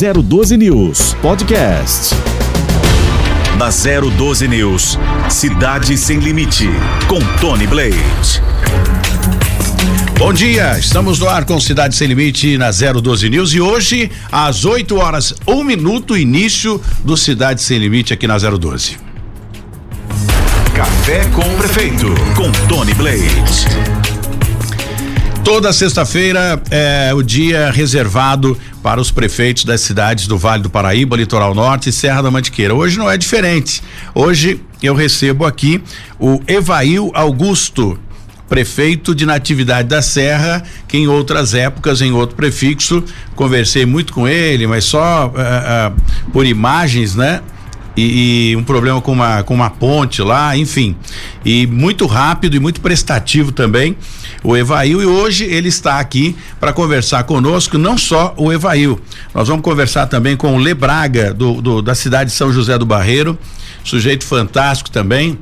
[0.00, 2.14] 012 News Podcast.
[3.58, 6.70] Na 012 News, Cidade Sem Limite,
[7.06, 8.42] com Tony Blade.
[10.18, 14.64] Bom dia, estamos no ar com Cidade Sem Limite na 012 News e hoje, às
[14.64, 18.96] 8 horas, um minuto, início do Cidade Sem Limite aqui na 012.
[20.74, 24.19] Café com o Prefeito, com Tony Blade.
[25.44, 31.16] Toda sexta-feira é o dia reservado para os prefeitos das cidades do Vale do Paraíba,
[31.16, 32.74] Litoral Norte e Serra da Mantiqueira.
[32.74, 33.82] Hoje não é diferente.
[34.14, 35.82] Hoje eu recebo aqui
[36.18, 37.98] o Evail Augusto,
[38.48, 43.02] prefeito de Natividade da Serra, que em outras épocas, em outro prefixo,
[43.34, 47.40] conversei muito com ele, mas só uh, uh, por imagens, né?
[47.96, 50.96] E, e, um problema com uma, com uma ponte lá, enfim.
[51.44, 53.96] E muito rápido e muito prestativo também
[54.42, 59.00] o Evail e hoje ele está aqui para conversar conosco, não só o Evail.
[59.34, 62.86] Nós vamos conversar também com o Lebraga, do, do, da cidade de São José do
[62.86, 63.38] Barreiro,
[63.84, 65.38] sujeito fantástico também,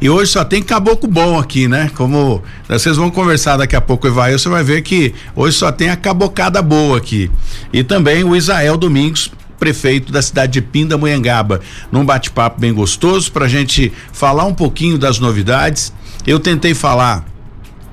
[0.00, 1.90] e hoje só tem caboclo bom aqui, né?
[1.94, 5.90] Como vocês vão conversar daqui a pouco, Evail, você vai ver que hoje só tem
[5.90, 7.30] a cabocada boa aqui.
[7.70, 11.60] E também o Israel Domingos, prefeito da cidade de Pindamonhangaba,
[11.92, 15.92] num bate-papo bem gostoso para a gente falar um pouquinho das novidades.
[16.26, 17.26] Eu tentei falar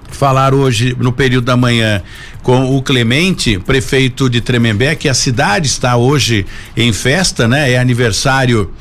[0.10, 2.02] falar hoje no período da manhã
[2.42, 6.46] com o Clemente, prefeito de Tremembé, que a cidade está hoje
[6.78, 7.74] em festa, né?
[7.74, 8.74] É aniversário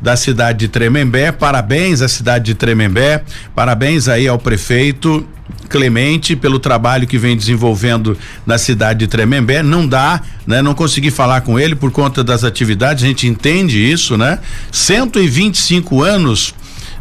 [0.00, 1.30] da cidade de Tremembé.
[1.30, 3.22] Parabéns à cidade de Tremembé.
[3.54, 5.26] Parabéns aí ao prefeito
[5.68, 9.62] Clemente pelo trabalho que vem desenvolvendo na cidade de Tremembé.
[9.62, 10.60] Não dá, né?
[10.62, 14.38] Não consegui falar com ele por conta das atividades, a gente entende isso, né?
[14.72, 16.54] 125 anos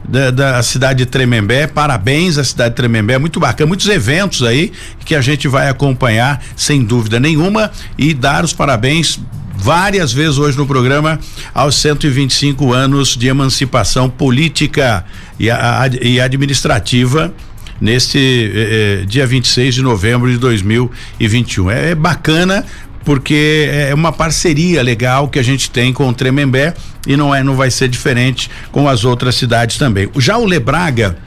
[0.07, 1.67] da, da, cidade de Tremembé.
[1.67, 4.71] Parabéns à cidade de Tremembé, muito bacana, muitos eventos aí
[5.05, 9.19] que a gente vai acompanhar sem dúvida nenhuma e dar os parabéns
[9.55, 11.19] várias vezes hoje no programa
[11.53, 15.05] aos 125 anos de emancipação política
[15.37, 17.33] e, a, e administrativa
[17.79, 21.71] neste eh, eh dia 26 de novembro de 2021.
[21.71, 22.65] É, é bacana
[23.03, 26.73] porque é uma parceria legal que a gente tem com o Tremembé
[27.07, 30.09] e não é não vai ser diferente com as outras cidades também.
[30.17, 31.17] Já o Lebraga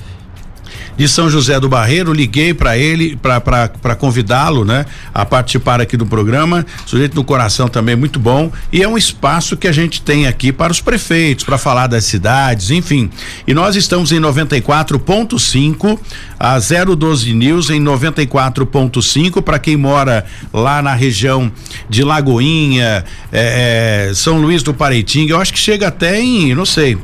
[1.02, 6.06] de São José do Barreiro, liguei para ele para convidá-lo, né, a participar aqui do
[6.06, 6.64] programa.
[6.86, 10.52] Sujeito do coração também muito bom e é um espaço que a gente tem aqui
[10.52, 13.10] para os prefeitos, para falar das cidades, enfim.
[13.48, 15.98] E nós estamos em 94.5,
[16.38, 21.50] a 012 News em 94.5 para quem mora lá na região
[21.88, 25.32] de Lagoinha, é, São Luís do Pareitinga.
[25.32, 26.96] Eu acho que chega até em, não sei,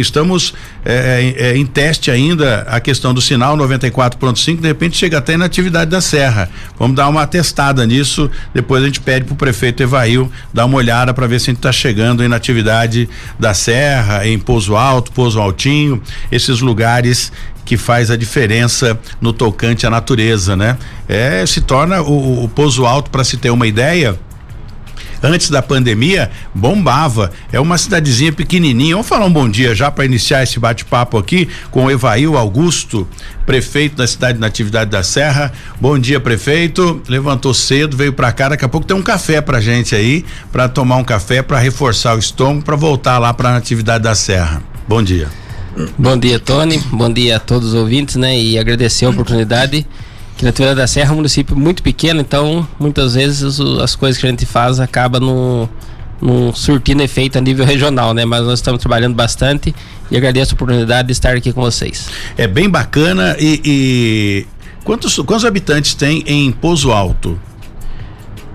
[0.00, 0.54] estamos
[0.88, 5.36] é, é, é, em teste ainda a questão do sinal 94.5, de repente chega até
[5.36, 6.48] na atividade da Serra.
[6.78, 11.12] Vamos dar uma testada nisso, depois a gente pede pro prefeito Evail dar uma olhada
[11.12, 15.40] para ver se a gente está chegando em atividade da Serra, em Pouso Alto, Pouso
[15.40, 17.32] Altinho, esses lugares
[17.64, 20.78] que faz a diferença no tocante à natureza, né?
[21.08, 24.16] É, se torna o, o Pouso Alto, para se ter uma ideia,
[25.26, 27.30] antes da pandemia, bombava.
[27.52, 28.94] É uma cidadezinha pequenininha.
[28.94, 33.06] Vamos falar um bom dia já para iniciar esse bate-papo aqui com o Evail Augusto,
[33.44, 35.52] prefeito da cidade de Natividade da Serra.
[35.80, 37.02] Bom dia, prefeito.
[37.08, 38.50] Levantou cedo, veio para cá.
[38.50, 42.14] Daqui a pouco tem um café pra gente aí, para tomar um café, para reforçar
[42.14, 44.62] o estômago, para voltar lá para Natividade da Serra.
[44.88, 45.28] Bom dia.
[45.98, 46.78] Bom dia, Tony.
[46.90, 48.38] Bom dia a todos os ouvintes, né?
[48.38, 49.86] E agradecer a oportunidade
[50.36, 54.20] que na Natividade da Serra é um município muito pequeno, então muitas vezes as coisas
[54.20, 55.68] que a gente faz acaba no,
[56.20, 58.24] no surtindo efeito a nível regional, né?
[58.24, 59.74] Mas nós estamos trabalhando bastante
[60.10, 62.08] e agradeço a oportunidade de estar aqui com vocês.
[62.36, 64.46] É bem bacana e, e...
[64.84, 67.40] quantos quantos habitantes tem em Pouso Alto?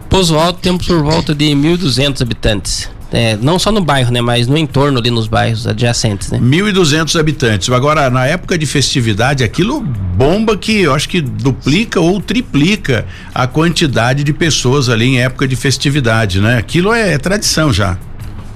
[0.08, 2.90] Pouso Alto temos por volta de 1.200 habitantes.
[3.12, 6.40] É, não só no bairro, né, mas no entorno ali nos bairros adjacentes, né?
[6.40, 7.70] 1.200 habitantes.
[7.70, 13.06] Agora, na época de festividade, aquilo bomba que eu acho que duplica ou triplica
[13.36, 16.58] a quantidade de pessoas ali em época de festividade, né?
[16.58, 17.98] Aquilo é, é tradição já.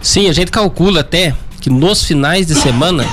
[0.01, 3.05] Sim, a gente calcula até que nos finais de semana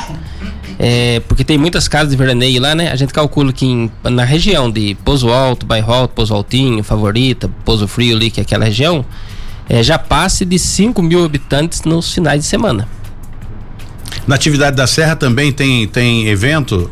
[0.79, 2.91] é, porque tem muitas casas de veraneio lá, né?
[2.91, 7.49] A gente calcula que em, na região de Pouso Alto, Bairro Alto, Pouso Altinho, Favorita,
[7.65, 9.05] Pouso Frio ali, que é aquela região,
[9.69, 12.89] é, já passe de 5 mil habitantes nos finais de semana.
[14.27, 16.91] Na atividade da Serra também tem, tem evento?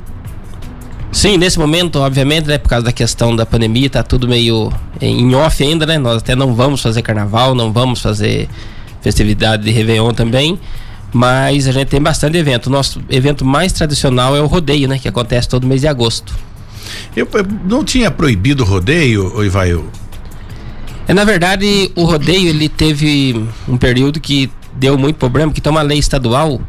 [1.12, 5.34] Sim, nesse momento, obviamente, né, por causa da questão da pandemia, tá tudo meio em
[5.34, 5.98] off ainda, né?
[5.98, 8.48] Nós até não vamos fazer carnaval, não vamos fazer
[9.02, 10.58] festividade de Réveillon também,
[11.12, 12.68] mas a gente tem bastante evento.
[12.68, 14.98] O nosso evento mais tradicional é o rodeio, né?
[14.98, 16.32] Que acontece todo mês de agosto.
[17.16, 19.90] Eu, eu não tinha proibido o rodeio, Ivail?
[21.10, 25.68] É, na verdade, o rodeio ele teve um período que deu muito problema, que tem
[25.68, 26.60] uma lei estadual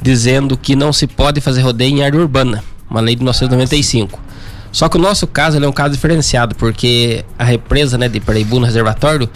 [0.00, 4.20] dizendo que não se pode fazer rodeio em área urbana, uma lei de 1995.
[4.70, 8.60] Só que o nosso caso é um caso diferenciado, porque a represa né, de Paraibu
[8.60, 9.28] no reservatório,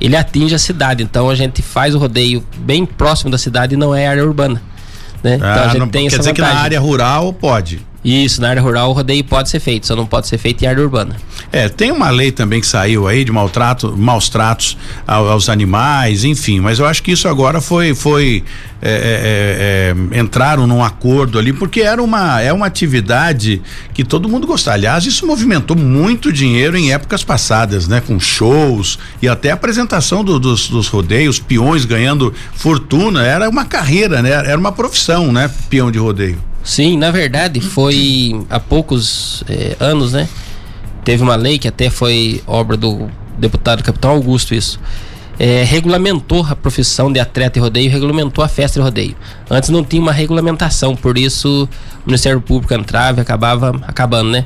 [0.00, 3.76] ele atinge a cidade, então a gente faz o rodeio bem próximo da cidade e
[3.76, 4.62] não é área urbana.
[5.22, 5.32] Né?
[5.32, 6.58] Ah, então a gente não, tem quer essa dizer que vantagem.
[6.58, 7.89] na área rural pode.
[8.02, 10.66] Isso, na área rural o rodeio pode ser feito, só não pode ser feito em
[10.66, 11.16] área urbana.
[11.52, 14.76] É, tem uma lei também que saiu aí de maltrato, maus tratos
[15.06, 18.42] ao- aos animais, enfim, mas eu acho que isso agora foi, foi
[18.80, 23.60] é, é, é, entraram num acordo ali, porque era uma, é uma atividade
[23.92, 24.72] que todo mundo gosta.
[24.72, 28.00] Aliás, isso movimentou muito dinheiro em épocas passadas, né?
[28.06, 33.66] Com shows e até a apresentação do- dos, dos rodeios, peões ganhando fortuna, era uma
[33.66, 34.30] carreira, né?
[34.30, 35.50] Era uma profissão, né?
[35.68, 36.38] Peão de rodeio.
[36.62, 40.28] Sim, na verdade foi há poucos eh, anos, né?
[41.04, 43.08] Teve uma lei que até foi obra do
[43.38, 44.78] deputado Capitão Augusto isso.
[45.38, 49.16] eh, regulamentou a profissão de atleta e rodeio, regulamentou a festa de rodeio.
[49.48, 51.66] Antes não tinha uma regulamentação, por isso
[52.04, 54.44] o Ministério Público entrava e acabava acabando, né?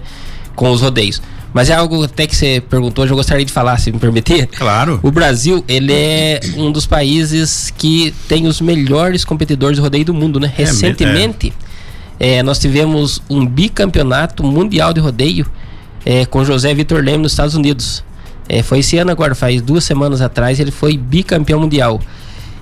[0.55, 1.21] Com os rodeios.
[1.53, 4.47] Mas é algo até que você perguntou, eu gostaria de falar, se me permitir.
[4.49, 4.99] Claro.
[5.03, 10.15] O Brasil, ele é um dos países que tem os melhores competidores de rodeio do
[10.15, 10.53] mundo, né?
[10.57, 11.53] É, Recentemente,
[12.19, 15.47] eh, nós tivemos um bicampeonato mundial de rodeio
[16.05, 18.05] eh, com José Vitor Leme nos Estados Unidos.
[18.49, 22.01] Eh, foi esse ano agora, faz duas semanas atrás, ele foi bicampeão mundial.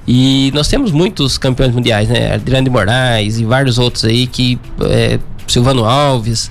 [0.06, 2.34] E nós temos muitos campeões mundiais, né?
[2.34, 4.58] Adriano de Moraes e vários outros aí que.
[4.80, 6.50] eh, Silvano Alves.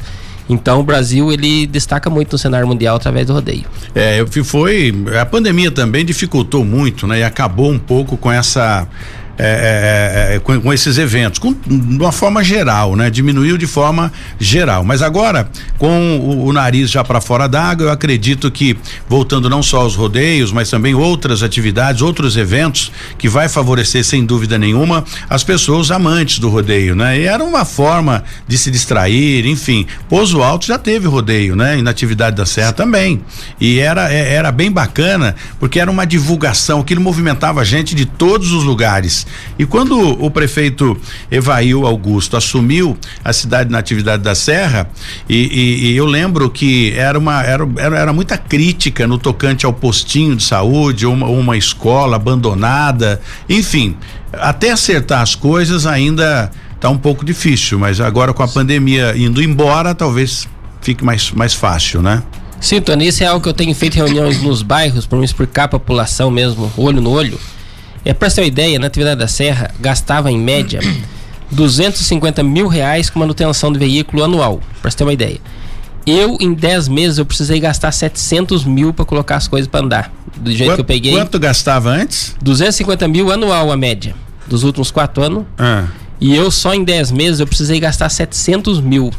[0.49, 3.63] Então o Brasil ele destaca muito no cenário mundial através do rodeio.
[3.95, 4.93] É, foi.
[5.19, 7.19] A pandemia também dificultou muito, né?
[7.19, 8.87] E acabou um pouco com essa.
[9.43, 13.09] É, é, é, com, com esses eventos, com, de uma forma geral, né?
[13.09, 14.83] Diminuiu de forma geral.
[14.83, 15.49] Mas agora,
[15.79, 18.77] com o, o nariz já para fora d'água, eu acredito que,
[19.09, 24.23] voltando não só aos rodeios, mas também outras atividades, outros eventos, que vai favorecer, sem
[24.23, 27.19] dúvida nenhuma, as pessoas amantes do rodeio, né?
[27.19, 29.87] E era uma forma de se distrair, enfim.
[30.07, 31.79] Pouso Alto já teve rodeio, né?
[31.79, 33.19] E na atividade da Serra também.
[33.59, 38.05] E era, é- era bem bacana, porque era uma divulgação, aquilo movimentava a gente de
[38.05, 39.25] todos os lugares.
[39.59, 40.97] E quando o prefeito
[41.29, 44.89] Evail Augusto assumiu a cidade na atividade da Serra,
[45.29, 49.65] e, e- e eu lembro que era uma era, era, era muita crítica no tocante
[49.65, 53.95] ao postinho de saúde, uma, uma escola abandonada, enfim,
[54.33, 59.41] até acertar as coisas ainda tá um pouco difícil, mas agora com a pandemia indo
[59.41, 60.47] embora, talvez
[60.81, 62.23] fique mais, mais fácil, né?
[62.59, 65.63] Sim, Tony, isso é algo que eu tenho feito reuniões nos bairros para me explicar
[65.63, 67.39] a população mesmo, olho no olho.
[68.03, 70.79] É para ter uma ideia, na atividade da Serra, gastava em média
[71.51, 75.39] 250 mil reais com manutenção de veículo anual, para ter uma ideia.
[76.05, 80.13] Eu, em 10 meses, eu precisei gastar 700 mil para colocar as coisas para andar.
[80.35, 82.35] Do jeito Quanto, que eu peguei, quanto gastava antes?
[82.41, 84.15] 250 mil anual a média,
[84.47, 85.43] dos últimos 4 anos.
[85.59, 85.85] Ah,
[86.19, 89.11] E eu só em 10 meses eu precisei gastar 700 mil.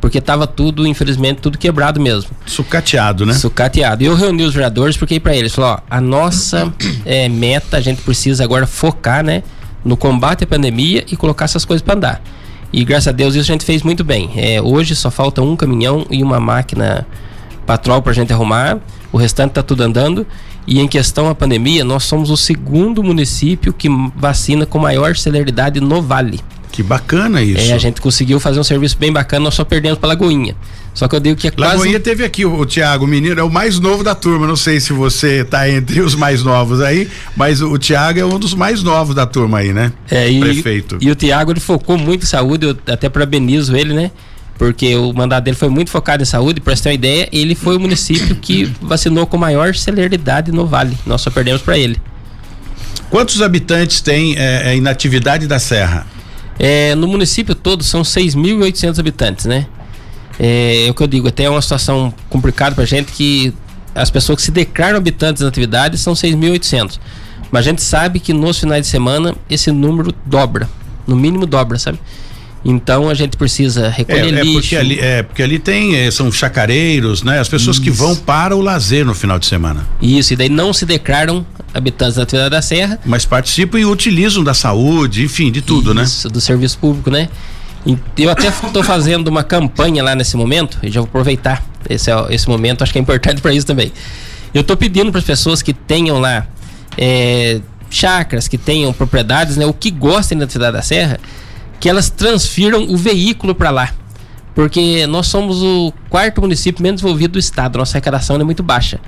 [0.00, 2.30] Porque tava tudo, infelizmente, tudo quebrado mesmo.
[2.46, 3.32] sucateado, né?
[3.32, 4.02] Sucateado.
[4.02, 6.72] E eu reuni os vereadores porque para eles, falou, ó, a nossa
[7.04, 9.42] eh, meta, a gente precisa agora focar, né,
[9.84, 12.22] no combate à pandemia e colocar essas coisas para andar.
[12.72, 14.30] E graças a Deus isso a gente fez muito bem.
[14.36, 17.06] Eh, hoje só falta um caminhão e uma máquina
[17.66, 18.78] patrol pra gente arrumar.
[19.10, 20.26] O restante tá tudo andando.
[20.66, 25.80] E em questão à pandemia, nós somos o segundo município que vacina com maior celeridade
[25.80, 26.40] no Vale.
[26.78, 27.72] Que bacana isso.
[27.72, 30.54] É, a gente conseguiu fazer um serviço bem bacana, nós só perdemos pra Lagoinha.
[30.94, 31.72] Só que eu digo que é quase.
[31.72, 34.46] Lagoinha teve aqui o, o Tiago Menino, é o mais novo da turma.
[34.46, 38.24] Não sei se você tá entre os mais novos aí, mas o, o Tiago é
[38.24, 39.92] um dos mais novos da turma aí, né?
[40.08, 40.98] É, e, Prefeito.
[41.00, 44.12] E o Tiago ele focou muito em saúde, eu até parabenizo ele, né?
[44.56, 47.56] Porque o mandato dele foi muito focado em saúde, pra você ter uma ideia, ele
[47.56, 50.96] foi o município que vacinou com maior celeridade no Vale.
[51.04, 51.96] Nós só perdemos pra ele.
[53.10, 56.06] Quantos habitantes tem é, é, em atividade da Serra?
[56.58, 59.66] É, no município todo são 6.800 habitantes, né?
[60.38, 63.52] É, é o que eu digo, até é uma situação complicada pra gente que
[63.94, 66.98] as pessoas que se declaram habitantes da atividade são 6.800.
[67.50, 70.68] Mas a gente sabe que nos finais de semana esse número dobra,
[71.06, 71.98] no mínimo dobra, sabe?
[72.64, 74.52] Então a gente precisa É, recolher é lixo.
[74.52, 77.38] porque ali, é porque ali tem é, são chacareiros, né?
[77.38, 77.98] As pessoas que Isso.
[77.98, 82.16] vão para o lazer no final de semana, Isso, e daí não se declaram habitantes
[82.16, 82.98] da atividade da Serra.
[83.04, 86.02] mas participam e utilizam da saúde, enfim, de tudo, né?
[86.02, 87.28] Isso, do serviço público, né?
[88.18, 92.26] Eu até estou fazendo uma campanha lá nesse momento, e já vou aproveitar esse, é-
[92.30, 93.92] esse momento, acho que é importante para isso também.
[94.52, 96.46] Eu estou pedindo para as pessoas que tenham lá
[96.98, 101.18] é, chácaras, que tenham propriedades, né, o que gostem da atividade da Serra,
[101.80, 103.92] que elas transfiram o veículo para lá.
[104.54, 109.00] Porque nós somos o quarto município menos desenvolvido do estado, nossa arrecadação é muito baixa.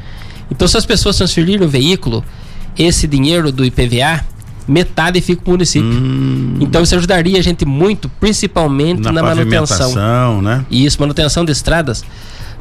[0.50, 2.24] Então, se as pessoas transferirem o veículo,
[2.78, 4.24] esse dinheiro do IPVA,
[4.66, 5.88] metade fica para o município.
[5.88, 6.58] Hum.
[6.60, 10.40] Então, isso ajudaria a gente muito, principalmente na, na manutenção.
[10.40, 10.64] Né?
[10.70, 12.04] Isso, manutenção de estradas.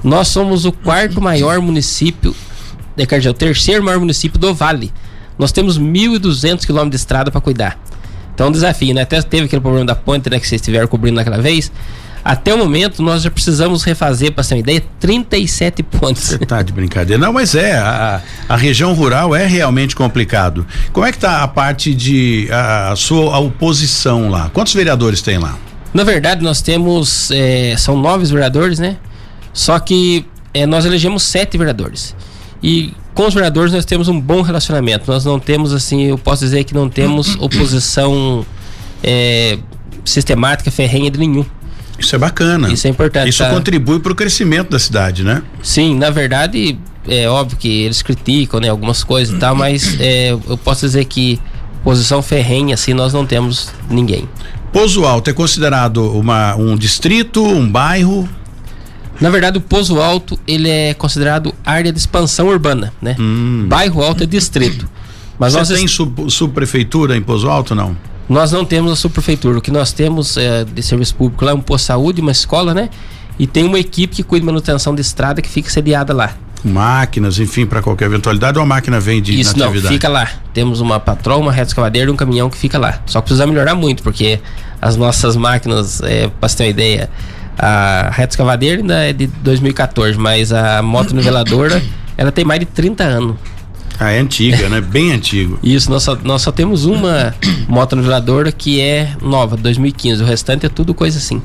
[0.04, 2.36] Nós somos o quarto maior município,
[2.98, 4.92] é, o terceiro maior município do Vale.
[5.38, 7.80] Nós temos 1.200 quilômetros de estrada para cuidar.
[8.40, 9.02] Então, é um desafio, né?
[9.02, 11.70] Até teve aquele problema da ponte, né, que vocês estiveram cobrindo naquela vez.
[12.24, 16.24] Até o momento, nós já precisamos refazer, para ter uma ideia, 37 pontos.
[16.24, 17.22] Você tá de brincadeira.
[17.22, 20.66] Não, mas é, a, a região rural é realmente complicado.
[20.94, 24.50] Como é que tá a parte de a, a sua a oposição lá?
[24.54, 25.58] Quantos vereadores tem lá?
[25.94, 28.96] Na verdade, nós temos, é, são nove vereadores, né?
[29.52, 32.16] Só que é, nós elegemos sete vereadores.
[32.64, 35.12] E com os vereadores nós temos um bom relacionamento.
[35.12, 38.46] Nós não temos, assim, eu posso dizer que não temos oposição
[39.04, 39.60] é,
[40.06, 41.46] sistemática, ferrenha de nenhum.
[41.98, 42.72] Isso é bacana.
[42.72, 43.28] Isso é importante.
[43.28, 43.50] Isso tá?
[43.50, 45.44] contribui para o crescimento da cidade, né?
[45.62, 50.32] Sim, na verdade, é óbvio que eles criticam né, algumas coisas e tal, mas é,
[50.32, 51.42] eu posso dizer que
[51.84, 54.30] posição ferrenha, assim, nós não temos ninguém.
[54.72, 58.30] Pozo Alto é considerado uma, um distrito, um bairro?
[59.20, 63.16] Na verdade, o Pozo Alto ele é considerado área de expansão urbana, né?
[63.20, 63.66] Hum.
[63.68, 64.88] Bairro Alto é distrito.
[65.38, 67.96] Mas Você nós tem sub, subprefeitura em Pozo Alto, não?
[68.28, 69.58] Nós não temos a subprefeitura.
[69.58, 72.32] O que nós temos é, de serviço público lá é um posto de saúde, uma
[72.32, 72.90] escola, né?
[73.40, 76.34] E tem uma equipe que cuida de manutenção de estrada que fica sediada lá.
[76.64, 80.30] Máquinas, enfim, para qualquer eventualidade, ou a máquina vem de Isso não, fica lá.
[80.54, 83.02] Temos uma patroa, uma reta escavadeira e um caminhão que fica lá.
[83.06, 84.40] Só que precisa melhorar muito, porque
[84.82, 87.10] as nossas máquinas, é, para você ter uma ideia,
[87.60, 91.82] a reta escavadeira ainda é de 2014, mas a moto niveladora,
[92.18, 93.36] ela tem mais de 30 anos.
[94.00, 94.80] Ah, é antiga, né?
[94.80, 95.60] Bem antigo.
[95.62, 97.36] Isso, nós só, nós só temos uma
[97.68, 100.24] moto niveladora que é nova, 2015.
[100.24, 101.42] O restante é tudo coisa assim.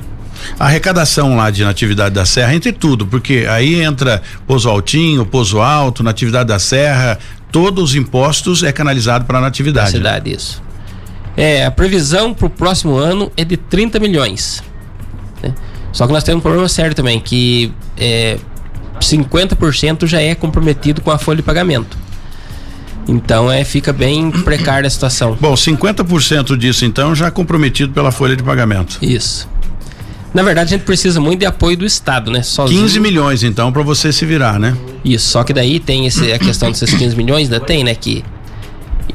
[0.58, 5.60] A arrecadação lá de Natividade da Serra, entre tudo, porque aí entra Pozo Altinho, Pozo
[5.60, 7.18] Alto, Natividade da Serra,
[7.50, 9.92] todos os impostos é canalizado para a Natividade.
[9.92, 9.98] Né?
[9.98, 10.36] Cidade, né?
[10.36, 10.62] isso.
[11.36, 14.62] É, a previsão para o próximo ano é de 30 milhões.
[15.42, 15.52] Né?
[15.94, 18.36] Só que nós temos um problema sério também, que é,
[19.00, 21.96] 50% já é comprometido com a folha de pagamento.
[23.06, 25.38] Então é, fica bem precária a situação.
[25.40, 28.98] Bom, 50% disso então já comprometido pela folha de pagamento.
[29.00, 29.48] Isso.
[30.32, 32.42] Na verdade, a gente precisa muito de apoio do Estado, né?
[32.42, 32.80] Sozinho.
[32.82, 34.76] 15 milhões, então, para você se virar, né?
[35.04, 37.94] Isso, só que daí tem esse, a questão desses 15 milhões, ainda tem, né?
[37.94, 38.24] Que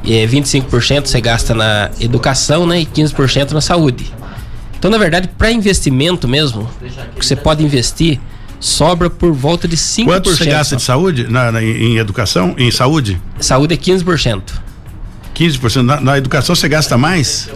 [0.02, 2.80] é, 25% você gasta na educação, né?
[2.80, 4.10] E 15% na saúde.
[4.80, 6.66] Então, na verdade, para investimento mesmo,
[7.14, 8.18] que você pode investir,
[8.58, 10.04] sobra por volta de 5%.
[10.06, 13.20] Quanto você gasta de saúde na, na, em educação, em saúde?
[13.38, 14.42] Saúde é 15%.
[15.34, 15.82] 15%.
[15.82, 17.50] Na, na educação você gasta mais?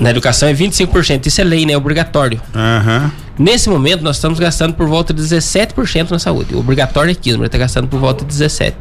[0.00, 1.26] Na educação é 25%.
[1.26, 1.74] Isso é lei, né?
[1.74, 2.40] É obrigatório.
[2.54, 3.10] Uhum.
[3.38, 6.54] Nesse momento, nós estamos gastando por volta de 17% na saúde.
[6.54, 8.72] O obrigatório é 15%, mas está gastando por volta de 17%.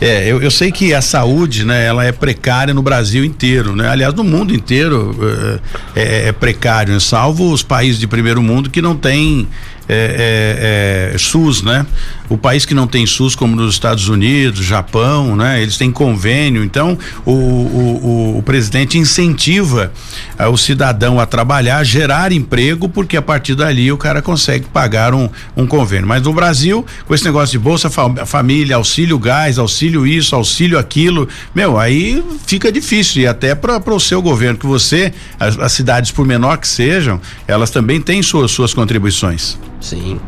[0.00, 3.88] É, eu, eu sei que a saúde, né, ela é precária no Brasil inteiro, né?
[3.88, 5.60] Aliás, no mundo inteiro uh,
[5.94, 7.00] é, é, precário, né?
[7.00, 9.46] salvo os países de primeiro mundo que não têm
[9.88, 11.86] é, é, é, SUS, né?
[12.28, 15.60] O país que não tem SUS, como nos Estados Unidos, Japão, né?
[15.60, 19.92] Eles têm convênio, então o, o, o presidente incentiva
[20.38, 25.14] uh, o cidadão a trabalhar, gerar emprego, porque a partir dali o cara consegue pagar
[25.14, 26.06] um, um convênio.
[26.06, 31.28] Mas no Brasil, com esse negócio de Bolsa Família, auxílio gás, auxílio isso, auxílio aquilo,
[31.54, 36.10] meu, aí fica difícil e até para o seu governo, que você, as, as cidades
[36.10, 39.58] por menor que sejam, elas também têm suas, suas contribuições.
[39.82, 40.18] Sim.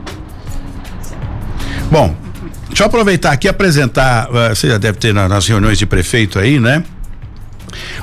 [1.90, 2.14] Bom,
[2.68, 5.86] deixa eu aproveitar aqui e apresentar, uh, você já deve ter na, nas reuniões de
[5.86, 6.82] prefeito aí, né?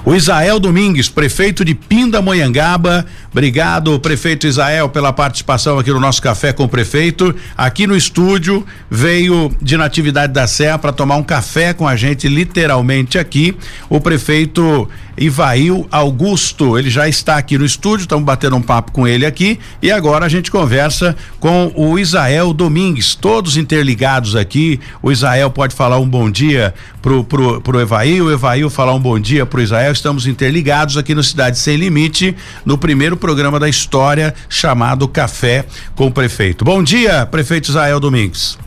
[0.03, 3.05] O Isael Domingues, prefeito de Pindamonhangaba.
[3.31, 7.33] Obrigado, prefeito Isael, pela participação aqui no nosso café com o prefeito.
[7.57, 12.27] Aqui no estúdio, veio de Natividade da Serra para tomar um café com a gente,
[12.27, 13.55] literalmente aqui,
[13.89, 16.77] o prefeito Ivail Augusto.
[16.77, 20.25] Ele já está aqui no estúdio, estamos batendo um papo com ele aqui e agora
[20.25, 24.79] a gente conversa com o Isael Domingues, todos interligados aqui.
[25.01, 28.99] O Isael pode falar um bom dia pro, pro, pro Evail, o Evail falar um
[28.99, 29.91] bom dia pro Israel.
[29.91, 35.65] Estamos interligados aqui no Cidade Sem Limite, no primeiro programa da história chamado Café
[35.95, 36.63] com o Prefeito.
[36.63, 38.57] Bom dia, prefeito Israel Domingues.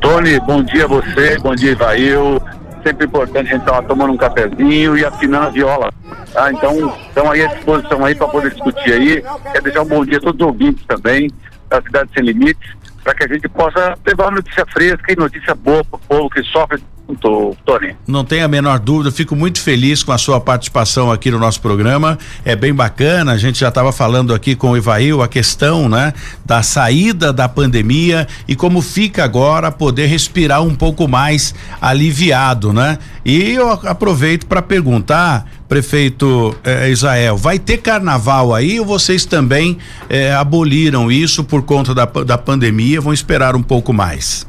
[0.00, 2.40] Tony, bom dia a você, bom dia, Ivail
[2.86, 5.92] sempre importante a gente estar tomando um cafezinho e afinando a viola.
[6.32, 6.52] Tá?
[6.52, 9.24] Então, estão aí à disposição aí para poder discutir aí.
[9.52, 11.28] Quero deixar um bom dia a todos os ouvintes também,
[11.68, 12.70] da Cidade Sem Limites,
[13.02, 16.42] para que a gente possa levar notícia fresca e notícia boa para o povo que
[16.44, 16.80] sofre
[17.14, 17.96] Tony.
[18.06, 21.60] Não tem a menor dúvida, fico muito feliz com a sua participação aqui no nosso
[21.60, 22.18] programa.
[22.44, 26.12] É bem bacana, a gente já estava falando aqui com o Ivail a questão, né,
[26.44, 32.98] da saída da pandemia e como fica agora poder respirar um pouco mais aliviado, né?
[33.24, 39.78] E eu aproveito para perguntar, prefeito eh, Israel, vai ter carnaval aí ou vocês também
[40.08, 43.00] eh, aboliram isso por conta da, da pandemia?
[43.00, 44.46] Vão esperar um pouco mais?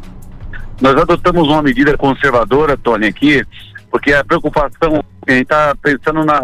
[0.79, 3.43] Nós adotamos uma medida conservadora, Tony, aqui,
[3.89, 6.41] porque a preocupação, a gente está pensando na,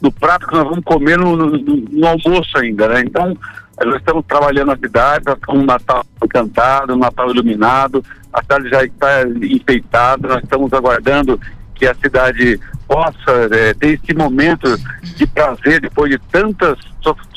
[0.00, 3.02] no prato que nós vamos comer no, no, no, almoço ainda, né?
[3.06, 3.36] Então,
[3.84, 8.84] nós estamos trabalhando na cidade, estamos um Natal encantado, um Natal iluminado, a cidade já
[8.84, 11.40] está enfeitada, nós estamos aguardando
[11.74, 12.58] que a cidade
[12.88, 16.76] possa é, ter esse momento de prazer depois de tantos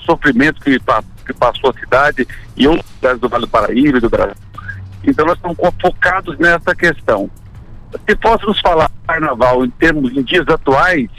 [0.03, 4.09] sofrimentos que, que passou a cidade e outras cidades do Vale do Paraíba e do
[4.09, 4.50] Brasil.
[5.03, 7.29] Então nós estamos focados nessa questão.
[8.07, 11.09] Se fôssemos falar carnaval em termos em dias atuais,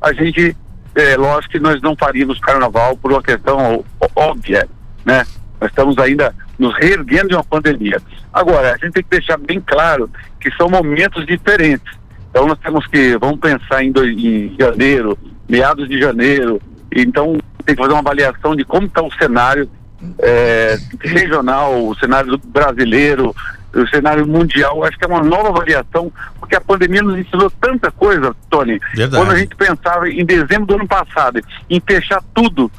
[0.00, 0.56] a gente,
[0.94, 4.68] é, lógico que nós não faríamos carnaval por uma questão óbvia,
[5.04, 5.24] né?
[5.60, 8.00] Nós estamos ainda nos reerguendo de uma pandemia.
[8.32, 11.94] Agora, a gente tem que deixar bem claro que são momentos diferentes.
[12.30, 16.60] Então nós temos que, vamos pensar em, em janeiro, meados de janeiro,
[16.94, 19.68] então tem que fazer uma avaliação de como está o cenário
[20.18, 23.34] é, regional, o cenário brasileiro,
[23.74, 24.84] o cenário mundial.
[24.84, 28.80] Acho que é uma nova avaliação, porque a pandemia nos ensinou tanta coisa, Tony.
[28.94, 29.22] Verdade.
[29.22, 32.70] Quando a gente pensava em dezembro do ano passado, em fechar tudo,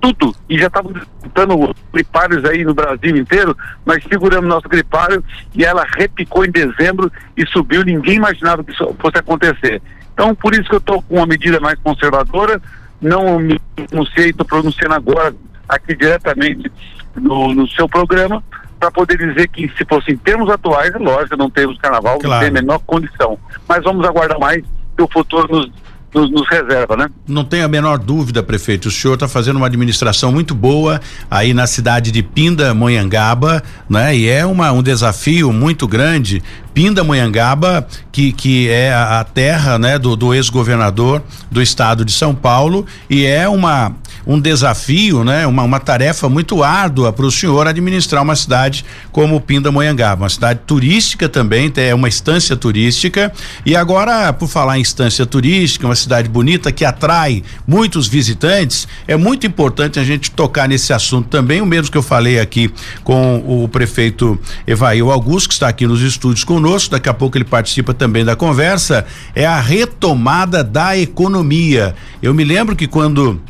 [0.00, 5.64] tudo, e já estavam disputando gripários aí no Brasil inteiro, nós seguramos nosso gripário e
[5.64, 9.80] ela repicou em dezembro e subiu, ninguém imaginava que isso fosse acontecer.
[10.12, 12.60] Então, por isso que eu estou com uma medida mais conservadora,
[13.00, 15.34] não me pronunciei, estou pronunciando agora
[15.68, 16.70] aqui diretamente
[17.14, 18.42] no, no seu programa
[18.78, 22.34] para poder dizer que se fosse em termos atuais, lógico, não temos carnaval, claro.
[22.34, 23.38] não tem a menor condição.
[23.68, 24.62] Mas vamos aguardar mais
[24.96, 25.70] que o futuro nos,
[26.14, 27.08] nos, nos, reserva, né?
[27.26, 28.88] Não tem a menor dúvida, prefeito.
[28.88, 34.16] O senhor está fazendo uma administração muito boa aí na cidade de Pinda, Monhangaba, né?
[34.16, 36.42] E é uma, um desafio muito grande.
[36.72, 42.12] Pinda, Monhangaba, que, que é a, a terra, né, do, do ex-governador do estado de
[42.12, 43.94] São Paulo e é uma
[44.26, 45.46] um desafio, né?
[45.46, 50.60] Uma, uma tarefa muito árdua para o senhor administrar uma cidade como Pindamonhangaba, uma cidade
[50.66, 53.32] turística também, é uma estância turística
[53.66, 59.16] e agora, por falar em estância turística, uma cidade bonita que atrai muitos visitantes, é
[59.16, 62.70] muito importante a gente tocar nesse assunto também, o mesmo que eu falei aqui
[63.02, 67.44] com o prefeito Evail Augusto, que está aqui nos estúdios conosco, daqui a pouco ele
[67.44, 71.94] participa também da conversa, é a retomada da economia.
[72.22, 73.40] Eu me lembro que quando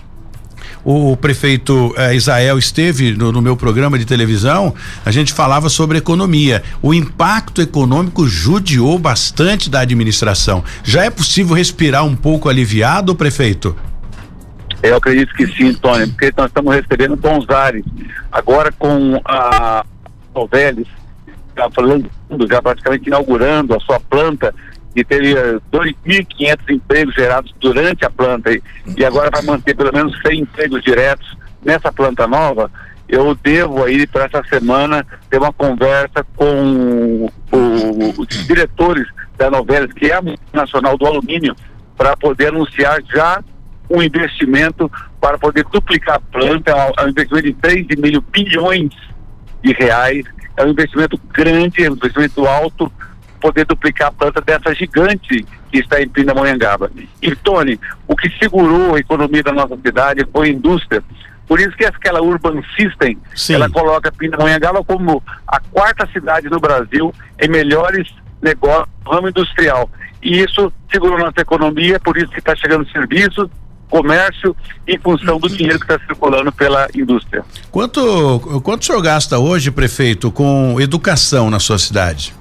[0.84, 5.98] o prefeito eh, Israel esteve no, no, meu programa de televisão, a gente falava sobre
[5.98, 6.62] economia.
[6.82, 10.62] O impacto econômico judiou bastante da administração.
[10.82, 13.74] Já é possível respirar um pouco aliviado, prefeito?
[14.82, 17.84] Eu acredito que sim, Tony, porque nós estamos recebendo bons ares.
[18.30, 19.82] Agora com a
[20.34, 20.88] Novelis,
[21.56, 22.10] já falando,
[22.50, 24.54] já praticamente inaugurando a sua planta
[24.94, 28.62] que teria 2.500 empregos gerados durante a planta e,
[28.96, 32.70] e agora vai manter pelo menos 100 empregos diretos nessa planta nova,
[33.08, 39.92] eu devo aí para essa semana ter uma conversa com o, os diretores da Novelas,
[39.92, 41.54] que é a nacional do alumínio,
[41.96, 43.42] para poder anunciar já
[43.90, 48.90] um investimento para poder duplicar a planta, é um investimento de 3,5 bilhões
[49.62, 50.24] de reais,
[50.56, 52.90] é um investimento grande, é um investimento alto
[53.44, 56.90] poder duplicar a planta dessa gigante que está em Pindamonhangaba.
[57.20, 57.78] E, Tony,
[58.08, 61.04] o que segurou a economia da nossa cidade foi a indústria.
[61.46, 63.56] Por isso que aquela Urban System, Sim.
[63.56, 68.08] ela coloca Pindamonhangaba como a quarta cidade no Brasil em melhores
[68.40, 69.90] negócios no ramo industrial.
[70.22, 73.50] E isso segurou nossa economia, por isso que está chegando serviço,
[73.90, 74.56] comércio
[74.88, 77.44] em função do dinheiro que está circulando pela indústria.
[77.70, 82.32] Quanto, quanto o senhor gasta hoje, prefeito, com educação na sua cidade?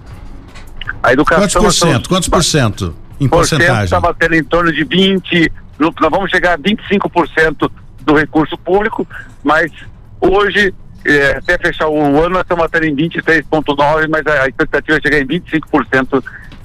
[1.04, 1.42] A educação.
[1.42, 2.10] Quantos por cento?
[2.10, 2.96] Quantos por cento?
[3.20, 3.84] Em porcentagem?
[3.84, 7.70] Estava tendo em torno de 20, nós vamos chegar a 25%
[8.02, 9.08] do recurso público,
[9.44, 9.72] mas
[10.20, 10.74] hoje,
[11.06, 15.20] é, até fechar o ano, nós estamos tendo em 23,9%, mas a expectativa é chegar
[15.20, 16.24] em 25%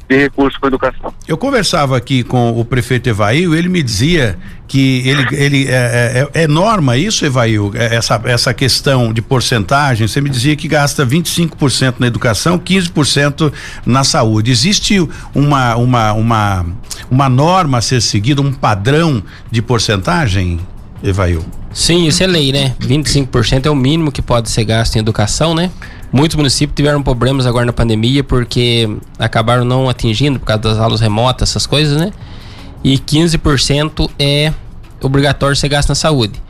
[0.09, 1.13] de recursos para educação.
[1.27, 6.43] Eu conversava aqui com o prefeito Evail, ele me dizia que ele, ele é, é,
[6.45, 11.07] é norma isso, Evail, é, essa, essa questão de porcentagem, você me dizia que gasta
[11.07, 13.53] 25% na educação, 15%
[13.85, 14.51] na saúde.
[14.51, 14.99] Existe
[15.35, 16.67] uma, uma, uma,
[17.11, 20.59] uma norma a ser seguida, um padrão de porcentagem?
[21.03, 21.45] Evail?
[21.73, 22.75] Sim, isso é lei, né?
[22.81, 25.71] 25% é o mínimo que pode ser gasto em educação, né?
[26.11, 31.01] Muitos municípios tiveram problemas agora na pandemia porque acabaram não atingindo por causa das aulas
[31.01, 32.13] remotas, essas coisas, né?
[32.83, 34.53] E 15% é
[35.03, 36.41] obrigatório ser gasto na saúde.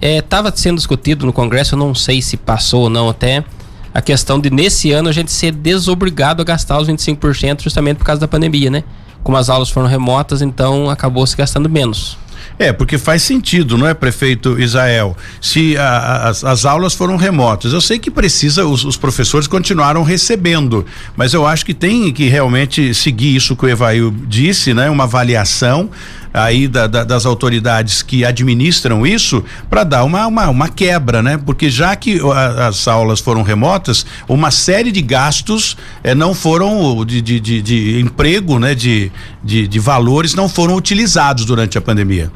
[0.00, 3.44] Estava é, sendo discutido no Congresso, eu não sei se passou ou não até,
[3.92, 8.04] a questão de nesse ano a gente ser desobrigado a gastar os 25% justamente por
[8.04, 8.84] causa da pandemia, né?
[9.24, 12.16] Como as aulas foram remotas, então acabou se gastando menos.
[12.58, 15.16] É, porque faz sentido, não é, prefeito Israel?
[15.40, 20.02] Se a, as, as, aulas foram remotas, eu sei que precisa, os, os, professores continuaram
[20.02, 20.84] recebendo,
[21.16, 24.90] mas eu acho que tem que realmente seguir isso que o Evail disse, né?
[24.90, 25.88] Uma avaliação
[26.34, 31.38] aí da, da, das autoridades que administram isso para dar uma, uma, uma, quebra, né?
[31.38, 37.04] Porque já que a, as aulas foram remotas, uma série de gastos eh, não foram
[37.04, 38.74] de, de, de, de, emprego, né?
[38.74, 39.12] De,
[39.44, 42.30] de, de valores não foram utilizados durante a pandemia.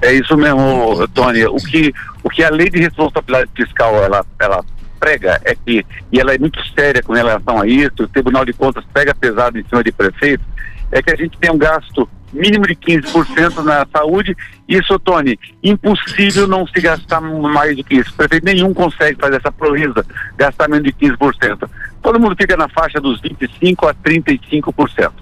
[0.00, 1.44] É isso mesmo, Tony.
[1.46, 4.64] O que, o que a lei de responsabilidade fiscal ela, ela
[4.98, 8.52] prega é que, e ela é muito séria com relação a isso, o Tribunal de
[8.52, 10.44] Contas pega pesado em cima de prefeito,
[10.90, 14.36] é que a gente tem um gasto mínimo de 15% na saúde.
[14.68, 18.12] Isso, Tony, impossível não se gastar mais do que isso.
[18.14, 20.04] Prefeito nenhum consegue fazer essa proeza,
[20.36, 21.68] gastar menos de 15%.
[22.02, 25.12] Todo mundo fica na faixa dos 25% a 35%.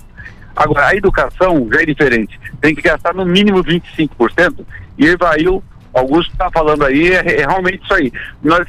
[0.57, 2.41] Agora, a educação já é diferente.
[2.63, 4.65] Tem que gastar no mínimo 25%.
[4.97, 8.11] E Evail, Augusto está falando aí, é, é, realmente isso aí.
[8.43, 8.67] Nós,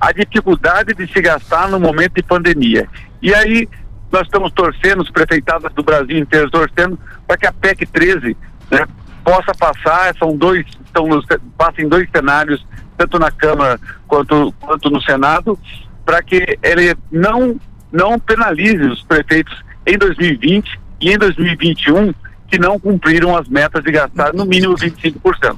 [0.00, 2.88] a dificuldade de se gastar no momento de pandemia.
[3.20, 3.68] E aí,
[4.10, 8.34] nós estamos torcendo, os prefeitados do Brasil inteiro torcendo, para que a PEC 13
[8.70, 8.86] né,
[9.22, 10.16] possa passar.
[10.16, 11.26] São dois, estão nos,
[11.58, 15.58] passa em dois cenários, tanto na Câmara quanto, quanto no Senado,
[16.02, 17.60] para que ele não,
[17.92, 22.12] não penalize os prefeitos em 2020 e em 2021
[22.48, 25.56] que não cumpriram as metas de gastar no mínimo 25%.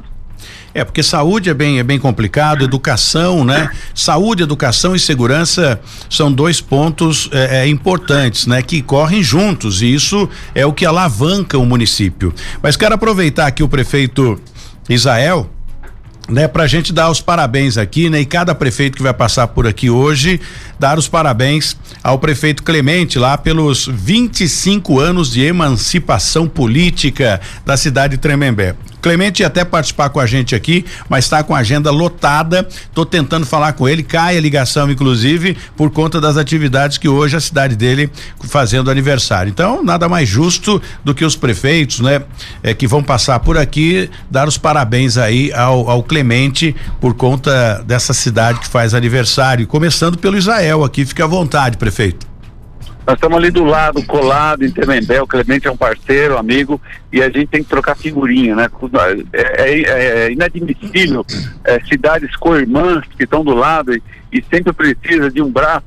[0.72, 3.70] É, porque saúde é bem, é bem complicado, educação, né?
[3.94, 8.62] Saúde, educação e segurança são dois pontos é, é, importantes, né?
[8.62, 12.32] Que correm juntos e isso é o que alavanca o município.
[12.62, 14.40] Mas quero aproveitar aqui o prefeito
[14.88, 15.50] Israel,
[16.28, 18.20] né, pra gente dar os parabéns aqui, né?
[18.20, 20.40] E cada prefeito que vai passar por aqui hoje,
[20.78, 28.16] dar os parabéns ao prefeito Clemente lá pelos 25 anos de emancipação política da cidade
[28.16, 28.74] de Tremembé.
[29.00, 32.68] Clemente ia até participar com a gente aqui, mas está com a agenda lotada.
[32.94, 37.36] Tô tentando falar com ele, cai a ligação, inclusive, por conta das atividades que hoje
[37.36, 38.10] a cidade dele
[38.44, 39.50] fazendo aniversário.
[39.50, 42.22] Então, nada mais justo do que os prefeitos, né,
[42.62, 47.82] é, que vão passar por aqui, dar os parabéns aí ao, ao Clemente por conta
[47.86, 49.66] dessa cidade que faz aniversário.
[49.66, 52.27] Começando pelo Israel aqui, fique à vontade, prefeito.
[53.08, 56.78] Nós estamos ali do lado, colado, em Tremembé, o Clemente é um parceiro, amigo,
[57.10, 58.68] e a gente tem que trocar figurinha, né?
[59.32, 61.24] É, é, é inadmissível
[61.64, 65.86] é, cidades co-irmãs que estão do lado e, e, sempre precisa de um braço,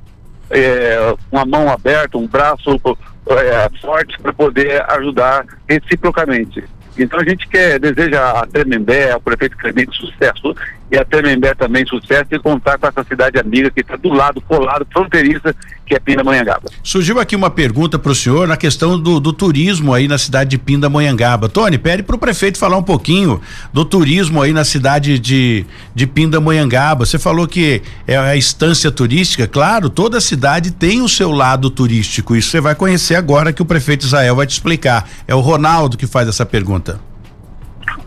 [0.50, 2.82] é, uma mão aberta, um braço
[3.30, 6.64] é, forte para poder ajudar reciprocamente.
[6.98, 10.56] Então a gente quer, deseja a Tremembé, ao prefeito Clemente sucesso
[10.92, 14.42] e a Tremembé também sucesso e contar com essa cidade amiga que está do lado,
[14.42, 16.70] colado, fronteiriça, que é Pindamonhangaba.
[16.84, 20.50] Surgiu aqui uma pergunta para o senhor na questão do, do, turismo aí na cidade
[20.52, 21.48] de Pindamonhangaba.
[21.48, 23.40] Tony, pede para o prefeito falar um pouquinho
[23.72, 27.06] do turismo aí na cidade de, de Pindamonhangaba.
[27.06, 32.36] Você falou que é a estância turística, claro, toda cidade tem o seu lado turístico.
[32.36, 35.08] Isso você vai conhecer agora que o prefeito Israel vai te explicar.
[35.26, 37.11] É o Ronaldo que faz essa pergunta.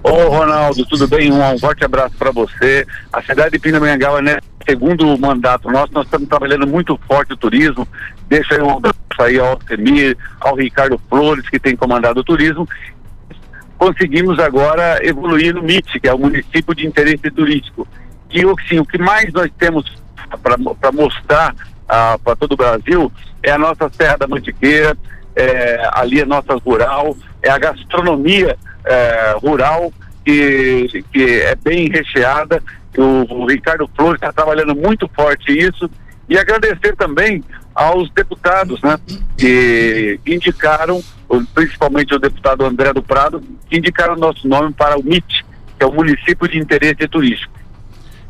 [0.04, 1.32] Ô Ronaldo, tudo bem?
[1.32, 2.86] Um, forte abraço para você.
[3.10, 4.36] A cidade de Pindamonhangaba, né?
[4.68, 7.88] Segundo mandato nosso, nós estamos trabalhando muito forte o turismo.
[8.28, 12.68] Deixa aí um abraço aí ao Altemir, ao Ricardo Flores, que tem comandado o turismo.
[13.78, 17.88] Conseguimos agora evoluir no MIT, que é o município de interesse turístico.
[18.30, 19.90] E sim, o que mais nós temos
[20.42, 21.54] para mostrar
[21.88, 23.10] ah, para todo o Brasil
[23.42, 24.94] é a nossa Serra da Mantiqueira,
[25.36, 29.92] é, ali a nossa rural, é a gastronomia é, rural
[30.24, 32.62] que, que é bem recheada.
[32.96, 35.90] O, o Ricardo Flores está trabalhando muito forte isso.
[36.28, 37.42] E agradecer também
[37.74, 38.98] aos deputados, né,
[39.36, 41.02] que indicaram,
[41.54, 45.44] principalmente o deputado André do Prado, que indicaram o nosso nome para o MIT,
[45.76, 47.52] que é o Município de Interesse Turístico.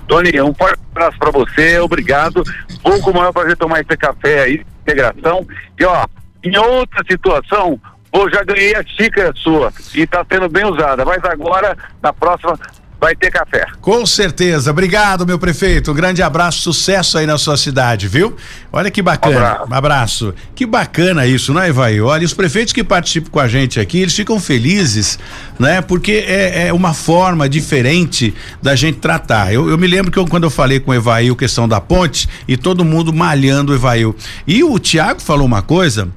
[0.09, 2.43] Tony, um forte abraço para você, obrigado.
[2.83, 5.47] Vou com o maior prazer tomar esse café aí, integração.
[5.79, 6.05] E ó,
[6.43, 7.79] em outra situação,
[8.11, 11.05] pô, já ganhei a xícara sua e está sendo bem usada.
[11.05, 12.59] Mas agora, na próxima,
[12.99, 13.65] vai ter café.
[13.81, 14.71] Com certeza.
[14.71, 15.91] Obrigado, meu prefeito.
[15.91, 18.35] Um grande abraço, sucesso aí na sua cidade, viu?
[18.71, 19.35] Olha que bacana.
[19.35, 19.73] Um abraço.
[19.73, 20.33] abraço.
[20.53, 22.01] Que bacana isso, não é, Ivaí?
[22.01, 25.17] Olha, os prefeitos que participam com a gente aqui, eles ficam felizes,
[25.57, 25.81] né?
[25.81, 29.53] Porque é, é uma forma diferente da gente tratar.
[29.53, 32.27] Eu, eu me lembro que eu, quando eu falei com o Evaí, questão da ponte,
[32.47, 34.03] e todo mundo malhando o Evaí.
[34.45, 36.09] E o Tiago falou uma coisa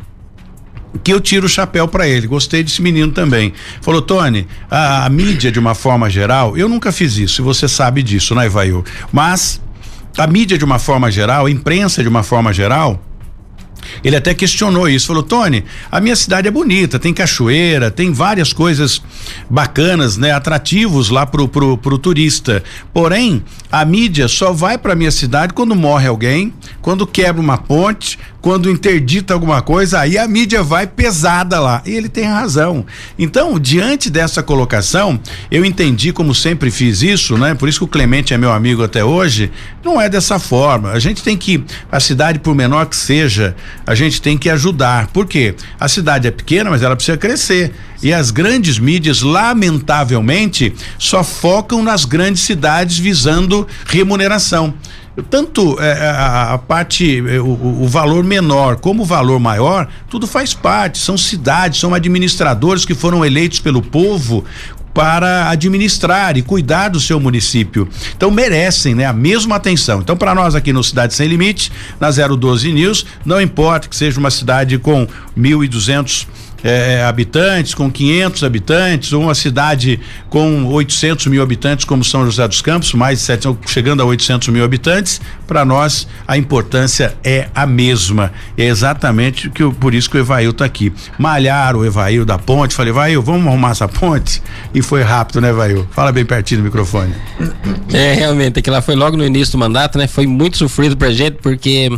[1.02, 2.26] que eu tiro o chapéu para ele.
[2.26, 3.52] Gostei desse menino também.
[3.81, 7.68] Falou, Tony, a, a, mídia de uma forma geral, eu nunca fiz isso, e você
[7.68, 8.85] sabe disso, né, Ivail?
[9.11, 9.61] Mas
[10.16, 13.02] a mídia de uma forma geral, a imprensa de uma forma geral,
[14.02, 18.52] ele até questionou isso, falou: Tony, a minha cidade é bonita, tem cachoeira, tem várias
[18.52, 19.02] coisas
[19.48, 22.62] bacanas, né, atrativos lá pro, pro, pro turista.
[22.92, 28.18] Porém, a mídia só vai para minha cidade quando morre alguém, quando quebra uma ponte,
[28.42, 31.81] quando interdita alguma coisa, aí a mídia vai pesada lá.
[31.87, 32.85] E ele tem razão.
[33.16, 37.55] Então, diante dessa colocação, eu entendi, como sempre fiz isso, né?
[37.55, 39.52] Por isso que o Clemente é meu amigo até hoje.
[39.85, 40.90] Não é dessa forma.
[40.90, 43.55] A gente tem que, a cidade, por menor que seja,
[43.87, 45.07] a gente tem que ajudar.
[45.07, 45.55] Por quê?
[45.78, 47.72] A cidade é pequena, mas ela precisa crescer.
[48.02, 54.74] E as grandes mídias, lamentavelmente, só focam nas grandes cidades visando remuneração
[55.29, 59.88] tanto é, é, a, a, parte, é, o, o, valor menor como o valor maior,
[60.09, 60.98] tudo faz parte.
[60.98, 64.44] São cidades, são administradores que foram eleitos pelo povo
[64.94, 67.88] para administrar e cuidar do seu município.
[68.16, 70.01] Então merecem, né, a mesma atenção.
[70.01, 74.18] Então para nós aqui no Cidade Sem Limite, na 012 News, não importa que seja
[74.20, 75.07] uma cidade com
[75.38, 76.27] 1.200
[76.62, 82.46] é, habitantes, com 500 habitantes, ou uma cidade com 800 mil habitantes, como São José
[82.46, 87.48] dos Campos, mais de 700, chegando a 800 mil habitantes, para nós a importância é
[87.55, 88.33] a mesma.
[88.57, 90.92] É exatamente que, por isso que o Evail está aqui.
[91.18, 94.42] Malhar o Evail da ponte, falei, Evail, vamos arrumar essa ponte?
[94.75, 95.87] E foi rápido, né, Evail?
[95.92, 97.12] Fala bem pertinho do microfone.
[97.92, 100.07] É, realmente, aquilo lá foi logo no início do mandato, né?
[100.07, 101.90] Foi muito sofrido pra gente, porque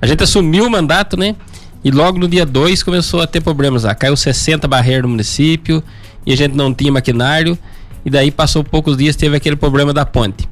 [0.00, 1.34] a gente assumiu o mandato, né?
[1.84, 3.94] E logo no dia 2 começou a ter problemas lá.
[3.94, 5.82] Caiu 60 barreiras no município
[6.24, 7.58] e a gente não tinha maquinário.
[8.04, 10.48] E daí passou poucos dias teve aquele problema da ponte.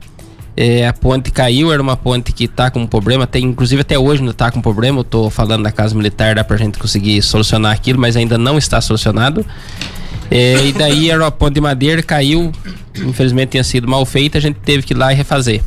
[0.55, 4.21] É, a ponte caiu, era uma ponte que está com problema, tem inclusive até hoje
[4.21, 5.01] ainda está com problema.
[5.01, 8.59] Eu tô falando da Casa Militar, dá pra gente conseguir solucionar aquilo, mas ainda não
[8.59, 9.45] está solucionado.
[10.31, 12.53] É, e daí era uma ponte de madeira, caiu,
[12.97, 15.63] infelizmente tinha sido mal feita, a gente teve que ir lá e refazer.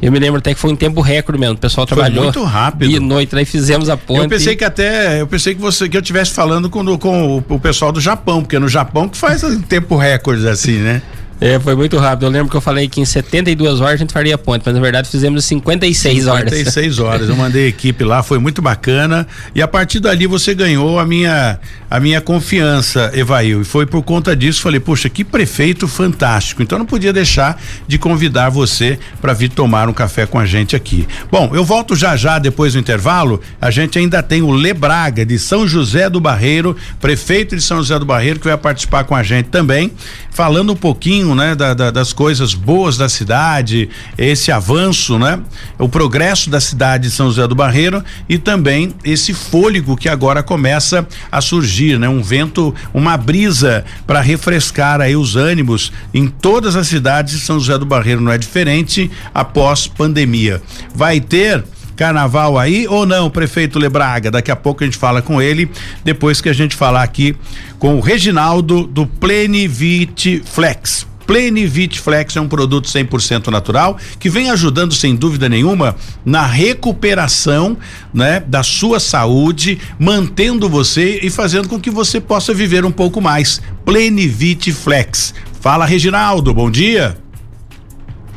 [0.00, 1.54] Eu me lembro até que foi um tempo recorde mesmo.
[1.54, 2.90] O pessoal foi trabalhou muito rápido.
[2.90, 4.22] E noite, daí fizemos a ponte.
[4.22, 7.44] Eu pensei que até, eu pensei que você que eu estivesse falando com, com o,
[7.48, 11.02] o, pessoal do Japão, porque é no Japão que faz tempo recorde assim, né?
[11.40, 12.26] É, foi muito rápido.
[12.26, 14.80] Eu lembro que eu falei que em 72 horas a gente faria ponte, mas na
[14.80, 16.50] verdade fizemos 56 horas.
[16.50, 17.28] 56 horas.
[17.28, 19.26] Eu mandei a equipe lá, foi muito bacana.
[19.54, 23.62] E a partir dali você ganhou a minha a minha confiança, Evail.
[23.62, 26.62] E foi por conta disso, falei, poxa, que prefeito fantástico.
[26.62, 30.74] Então não podia deixar de convidar você para vir tomar um café com a gente
[30.74, 31.06] aqui.
[31.30, 33.40] Bom, eu volto já já depois do intervalo.
[33.60, 37.98] A gente ainda tem o Lebraga de São José do Barreiro, prefeito de São José
[37.98, 39.92] do Barreiro, que vai participar com a gente também,
[40.30, 45.40] falando um pouquinho, né, da, da, das coisas boas da cidade, esse avanço, né,
[45.78, 50.42] o progresso da cidade de São José do Barreiro e também esse fôlego que agora
[50.42, 52.08] começa a surgir surgir, né?
[52.08, 57.58] Um vento, uma brisa para refrescar aí os ânimos em todas as cidades de São
[57.58, 60.62] José do Barreiro, não é diferente após pandemia.
[60.94, 61.64] Vai ter
[61.96, 64.30] carnaval aí ou não, prefeito Lebraga?
[64.30, 65.70] Daqui a pouco a gente fala com ele,
[66.04, 67.34] depois que a gente falar aqui
[67.78, 71.06] com o Reginaldo do Plenivite Flex.
[71.26, 77.76] Plenivit Flex é um produto 100% natural que vem ajudando sem dúvida nenhuma na recuperação,
[78.14, 83.20] né, da sua saúde, mantendo você e fazendo com que você possa viver um pouco
[83.20, 83.60] mais.
[83.84, 85.34] Plenivit Flex.
[85.60, 87.18] Fala Reginaldo, bom dia.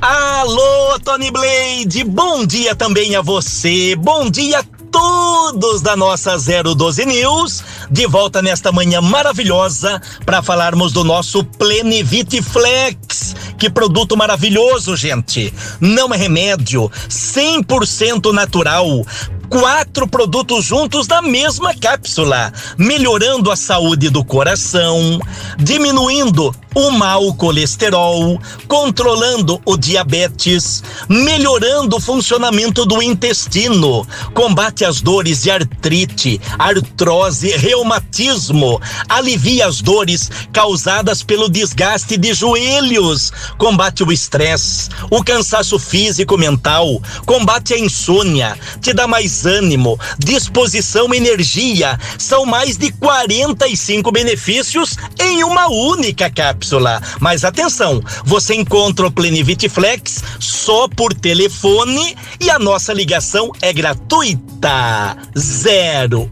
[0.01, 7.63] Alô, Tony Blade, bom dia também a você, bom dia todos da nossa 012 News,
[7.89, 13.35] de volta nesta manhã maravilhosa para falarmos do nosso Plenivit Flex.
[13.57, 15.53] Que produto maravilhoso, gente!
[15.79, 19.05] Não é remédio, 100% natural
[19.49, 25.19] quatro produtos juntos na mesma cápsula, melhorando a saúde do coração,
[25.57, 35.41] diminuindo o mau colesterol, controlando o diabetes, melhorando o funcionamento do intestino, combate as dores
[35.41, 44.89] de artrite, artrose, reumatismo, alivia as dores causadas pelo desgaste de joelhos, combate o estresse,
[45.09, 51.99] o cansaço físico mental, combate a insônia, te dá mais ânimo, disposição, energia.
[52.17, 57.01] São mais de 45 benefícios em uma única cápsula.
[57.19, 63.73] Mas atenção, você encontra o Plenivit Flex só por telefone e a nossa ligação é
[63.73, 65.17] gratuita.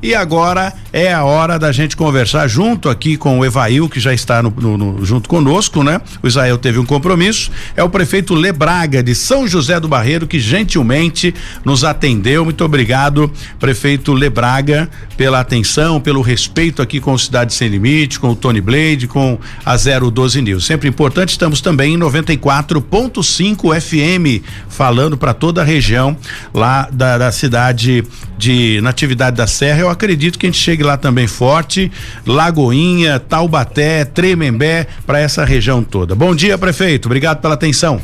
[0.02, 4.12] E agora é a hora da gente conversar junto aqui com o Evail, que já
[4.12, 6.00] está no, no, no, junto conosco, né?
[6.22, 7.50] O Isael teve um compromisso.
[7.76, 12.44] É o prefeito Lebraga de São José do Barreiro, que gentilmente nos atendeu.
[12.44, 18.20] Muito obrigado, prefeito prefeito Lebraga pela atenção, pelo respeito aqui com o Cidade Sem Limite,
[18.20, 20.66] com o Tony Blade, com a 012 News.
[20.66, 26.16] Sempre importante, estamos também em 94.5 FM, falando para toda a região
[26.52, 28.05] lá da, da cidade
[28.37, 29.80] de Natividade da Serra.
[29.80, 31.90] Eu acredito que a gente chegue lá também forte,
[32.26, 36.14] Lagoinha, Taubaté, Tremembé, para essa região toda.
[36.14, 37.06] Bom dia, prefeito.
[37.06, 38.00] Obrigado pela atenção.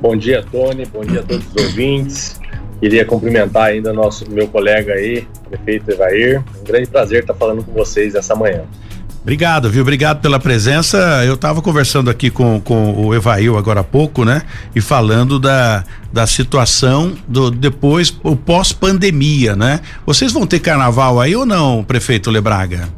[0.00, 0.84] Bom dia, Tony.
[0.86, 2.40] Bom dia a todos os ouvintes.
[2.80, 6.42] Queria cumprimentar ainda nosso meu colega aí, prefeito Evair.
[6.60, 8.64] Um grande prazer estar falando com vocês essa manhã.
[9.22, 9.82] Obrigado, viu?
[9.82, 11.24] Obrigado pela presença.
[11.24, 14.42] Eu estava conversando aqui com, com o Evail agora há pouco, né?
[14.74, 19.80] E falando da, da situação do depois, o pós-pandemia, né?
[20.04, 22.88] Vocês vão ter carnaval aí ou não, prefeito Lebraga?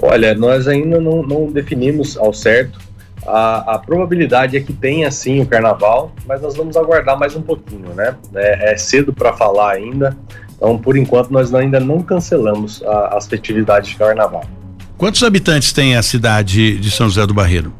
[0.00, 2.78] Olha, nós ainda não, não definimos ao certo
[3.26, 7.42] a, a, probabilidade é que tenha sim o carnaval, mas nós vamos aguardar mais um
[7.42, 8.14] pouquinho, né?
[8.34, 10.16] É, é cedo para falar ainda,
[10.54, 14.44] então por enquanto nós ainda não cancelamos a, as festividades de carnaval.
[15.04, 17.74] Quantos habitantes tem a cidade de São José do Barreiro?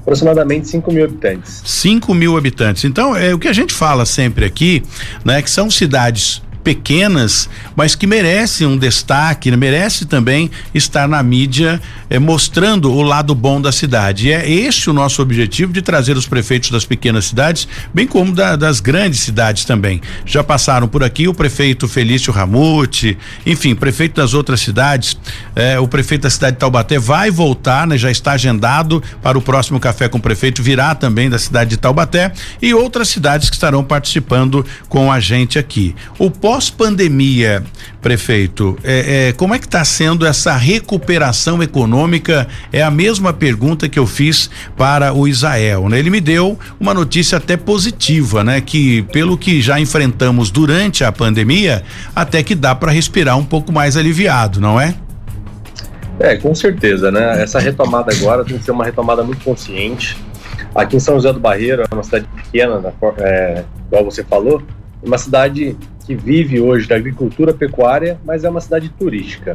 [0.00, 1.60] Aproximadamente 5 mil habitantes.
[1.62, 2.84] 5 mil habitantes.
[2.84, 4.82] Então, é o que a gente fala sempre aqui,
[5.22, 5.42] né?
[5.42, 9.56] Que são cidades pequenas, mas que merece um destaque, né?
[9.56, 14.28] merece também estar na mídia eh, mostrando o lado bom da cidade.
[14.28, 18.32] E é este o nosso objetivo de trazer os prefeitos das pequenas cidades, bem como
[18.32, 20.00] da, das grandes cidades também.
[20.24, 25.18] Já passaram por aqui o prefeito Felício Ramute, enfim, prefeito das outras cidades,
[25.54, 27.98] eh, o prefeito da cidade de Taubaté vai voltar, né?
[27.98, 31.76] Já está agendado para o próximo café com o prefeito, virá também da cidade de
[31.76, 35.94] Taubaté e outras cidades que estarão participando com a gente aqui.
[36.18, 37.64] O pós-pandemia,
[38.00, 42.46] prefeito, é, é, como é que está sendo essa recuperação econômica?
[42.72, 45.98] É a mesma pergunta que eu fiz para o Israel, né?
[45.98, 48.60] Ele me deu uma notícia até positiva, né?
[48.60, 51.82] Que pelo que já enfrentamos durante a pandemia,
[52.14, 54.94] até que dá para respirar um pouco mais aliviado, não é?
[56.20, 57.42] É, com certeza, né?
[57.42, 60.16] Essa retomada agora tem que ser uma retomada muito consciente.
[60.72, 62.80] Aqui em São José do Barreiro, é uma cidade pequena,
[63.18, 64.62] é, igual você falou,
[65.04, 65.76] uma cidade
[66.06, 69.54] que vive hoje da agricultura pecuária, mas é uma cidade turística.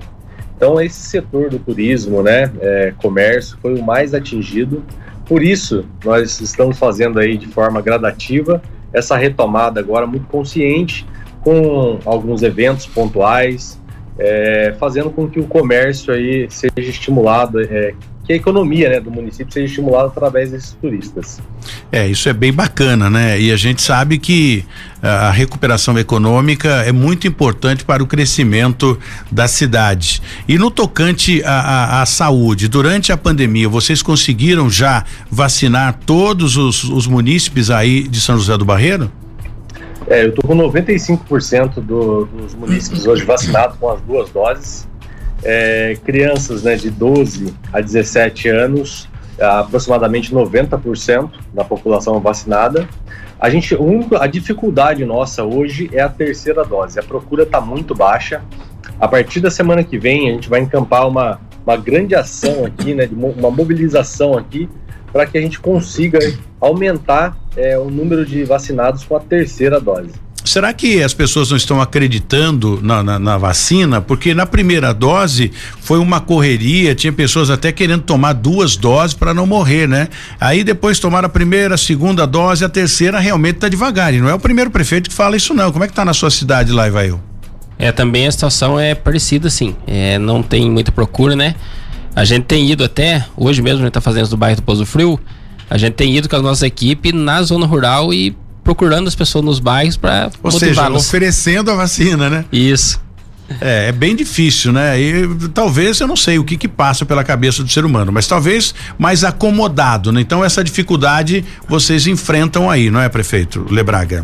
[0.55, 4.83] Então esse setor do turismo, né, é, comércio, foi o mais atingido.
[5.25, 11.05] Por isso nós estamos fazendo aí de forma gradativa essa retomada agora muito consciente,
[11.41, 13.79] com alguns eventos pontuais,
[14.17, 17.93] é, fazendo com que o comércio aí seja estimulado, é,
[18.29, 21.41] que a economia né, do município seja estimulada através desses turistas.
[21.91, 23.41] É, isso é bem bacana, né?
[23.41, 24.63] E a gente sabe que
[25.01, 28.99] ah, a recuperação econômica é muito importante para o crescimento
[29.31, 30.21] da cidade.
[30.47, 36.55] E no tocante à, à, à saúde, durante a pandemia, vocês conseguiram já vacinar todos
[36.55, 39.11] os, os munícipes aí de São José do Barreiro?
[40.05, 44.88] É, eu estou com 95% do, dos munícipes hoje vacinados com as duas doses
[45.43, 49.07] é, crianças né, de 12 a 17 anos,
[49.39, 52.87] aproximadamente 90% da população vacinada.
[53.39, 53.75] A gente,
[54.19, 56.99] a dificuldade nossa hoje é a terceira dose.
[56.99, 58.41] A procura está muito baixa.
[58.99, 62.93] A partir da semana que vem, a gente vai encampar uma, uma grande ação aqui,
[62.93, 64.69] né, uma mobilização aqui,
[65.11, 66.19] para que a gente consiga
[66.59, 70.11] aumentar é, o número de vacinados com a terceira dose.
[70.49, 74.01] Será que as pessoas não estão acreditando na, na, na, vacina?
[74.01, 79.31] Porque na primeira dose foi uma correria, tinha pessoas até querendo tomar duas doses para
[79.31, 80.07] não morrer, né?
[80.41, 84.11] Aí depois tomaram a primeira, a segunda dose, a terceira realmente está devagar.
[84.11, 85.71] E não é o primeiro prefeito que fala isso, não.
[85.71, 87.21] Como é que tá na sua cidade lá, Ivail?
[87.77, 89.75] É, também a situação é parecida, sim.
[89.85, 91.53] É, não tem muita procura, né?
[92.15, 94.83] A gente tem ido até, hoje mesmo a gente tá fazendo do bairro do Pouso
[94.83, 95.19] Frio,
[95.69, 99.43] a gente tem ido com a nossa equipe na zona rural e procurando as pessoas
[99.43, 102.45] nos bairros para Ou seja, oferecendo a vacina, né?
[102.51, 103.01] Isso.
[103.61, 104.99] É, é bem difícil, né?
[104.99, 108.27] E talvez eu não sei o que que passa pela cabeça do ser humano, mas
[108.27, 110.21] talvez mais acomodado, né?
[110.21, 114.23] Então essa dificuldade vocês enfrentam aí, não é, prefeito Lebraga?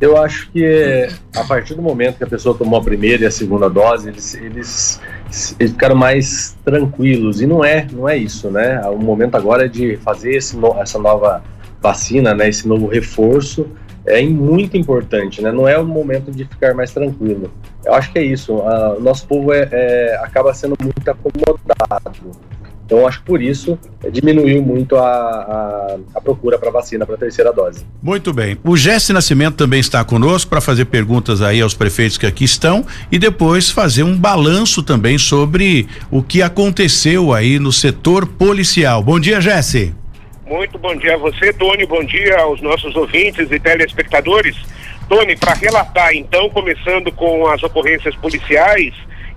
[0.00, 3.30] Eu acho que a partir do momento que a pessoa tomou a primeira e a
[3.30, 5.00] segunda dose, eles, eles,
[5.58, 7.42] eles ficaram mais tranquilos.
[7.42, 8.80] E não é, não é isso, né?
[8.86, 11.42] O momento agora é de fazer esse, essa nova
[11.80, 13.66] vacina, né, esse novo reforço,
[14.06, 15.52] é muito importante, né?
[15.52, 17.50] Não é o momento de ficar mais tranquilo.
[17.84, 18.54] Eu acho que é isso.
[18.54, 22.30] O nosso povo é, é, acaba sendo muito acomodado.
[22.84, 27.14] Então, acho que por isso é, diminuiu muito a, a, a procura para vacina para
[27.14, 27.86] a terceira dose.
[28.02, 28.58] Muito bem.
[28.64, 32.84] O Jesse Nascimento também está conosco para fazer perguntas aí aos prefeitos que aqui estão
[33.12, 39.04] e depois fazer um balanço também sobre o que aconteceu aí no setor policial.
[39.04, 39.99] Bom dia, Jesse.
[40.50, 41.86] Muito bom dia a você, Tony.
[41.86, 44.56] Bom dia aos nossos ouvintes e telespectadores.
[45.08, 48.92] Tony, para relatar, então, começando com as ocorrências policiais,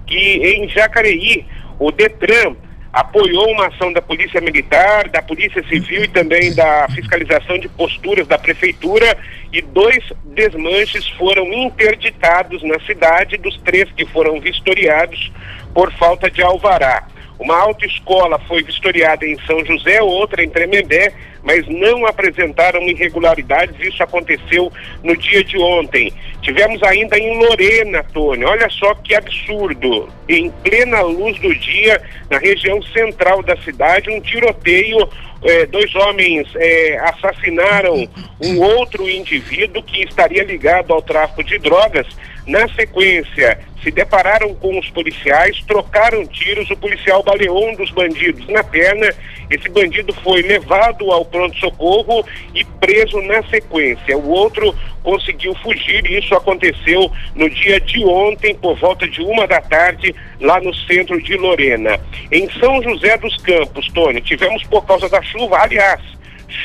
[0.08, 1.46] que em Jacareí,
[1.78, 2.56] o Detran
[2.92, 8.26] apoiou uma ação da Polícia Militar, da Polícia Civil e também da fiscalização de posturas
[8.26, 9.16] da Prefeitura
[9.52, 15.32] e dois desmanches foram interditados na cidade, dos três que foram vistoriados
[15.76, 17.06] por falta de alvará.
[17.44, 21.12] Uma autoescola foi vistoriada em São José, outra em Tremembé,
[21.44, 23.76] mas não apresentaram irregularidades.
[23.82, 24.72] Isso aconteceu
[25.04, 26.14] no dia de ontem.
[26.42, 28.46] Tivemos ainda em Lorena, Tony.
[28.46, 30.08] Olha só que absurdo.
[30.30, 35.10] Em plena luz do dia, na região central da cidade, um tiroteio.
[35.46, 38.08] Eh, dois homens eh, assassinaram
[38.42, 42.08] um outro indivíduo que estaria ligado ao tráfico de drogas.
[42.46, 48.46] Na sequência, se depararam com os policiais, trocaram tiros, o policial baleou um dos bandidos
[48.48, 49.14] na perna,
[49.50, 54.18] esse bandido foi levado ao pronto-socorro e preso na sequência.
[54.18, 59.46] O outro conseguiu fugir e isso aconteceu no dia de ontem, por volta de uma
[59.46, 62.00] da tarde, lá no centro de Lorena.
[62.32, 66.02] Em São José dos Campos, Tony, tivemos por causa da chuva, aliás,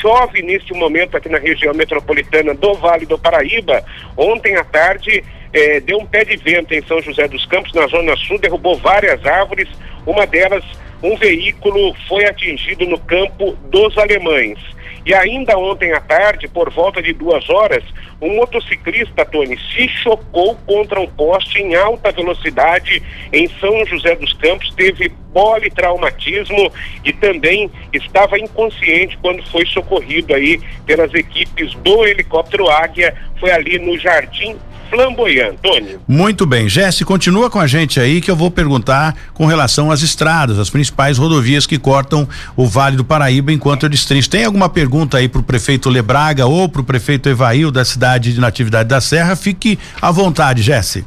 [0.00, 3.84] chove neste momento aqui na região metropolitana do Vale do Paraíba.
[4.16, 7.86] Ontem à tarde é, deu um pé de vento em São José dos Campos, na
[7.86, 9.68] Zona Sul, derrubou várias árvores.
[10.06, 10.64] Uma delas,
[11.02, 14.58] um veículo foi atingido no campo dos alemães.
[15.06, 17.82] E ainda ontem à tarde, por volta de duas horas,
[18.20, 23.02] um motociclista, Tony, se chocou contra um poste em alta velocidade
[23.32, 26.72] em São José dos Campos, teve politraumatismo
[27.04, 33.78] e também estava inconsciente quando foi socorrido aí pelas equipes do helicóptero Águia, foi ali
[33.78, 34.56] no Jardim
[34.90, 35.56] flamboyant.
[35.62, 35.98] Tony.
[36.06, 36.68] Muito bem.
[36.68, 40.70] Jesse, continua com a gente aí que eu vou perguntar com relação às estradas, as
[40.70, 44.30] principais rodovias que cortam o Vale do Paraíba enquanto eu destrincho.
[44.30, 48.07] Tem alguma pergunta aí para o prefeito Lebraga ou para o prefeito Evail da cidade
[48.16, 49.36] de Natividade da Serra?
[49.36, 51.04] Fique à vontade, Jesse.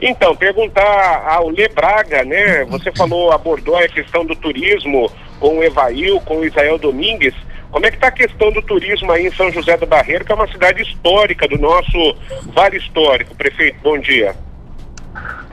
[0.00, 2.64] Então, perguntar ao Lebraga, né?
[2.64, 7.34] Você falou, abordou a questão do turismo com o Evail, com o Israel Domingues.
[7.70, 10.32] Como é que está a questão do turismo aí em São José do Barreiro, que
[10.32, 12.16] é uma cidade histórica do nosso
[12.52, 13.34] Vale Histórico?
[13.36, 14.34] Prefeito, bom dia.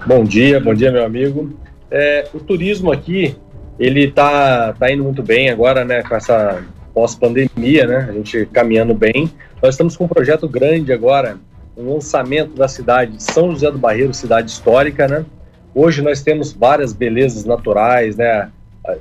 [0.06, 1.56] Bom dia, bom dia, meu amigo.
[1.92, 3.36] É, o turismo aqui,
[3.80, 6.64] ele está tá indo muito bem agora, né, com essa
[6.94, 9.32] pós-pandemia, né, a gente caminhando bem.
[9.62, 11.38] Nós estamos com um projeto grande agora,
[11.78, 15.26] um lançamento da cidade de São José do Barreiro, cidade histórica, né.
[15.74, 18.50] Hoje nós temos várias belezas naturais, né,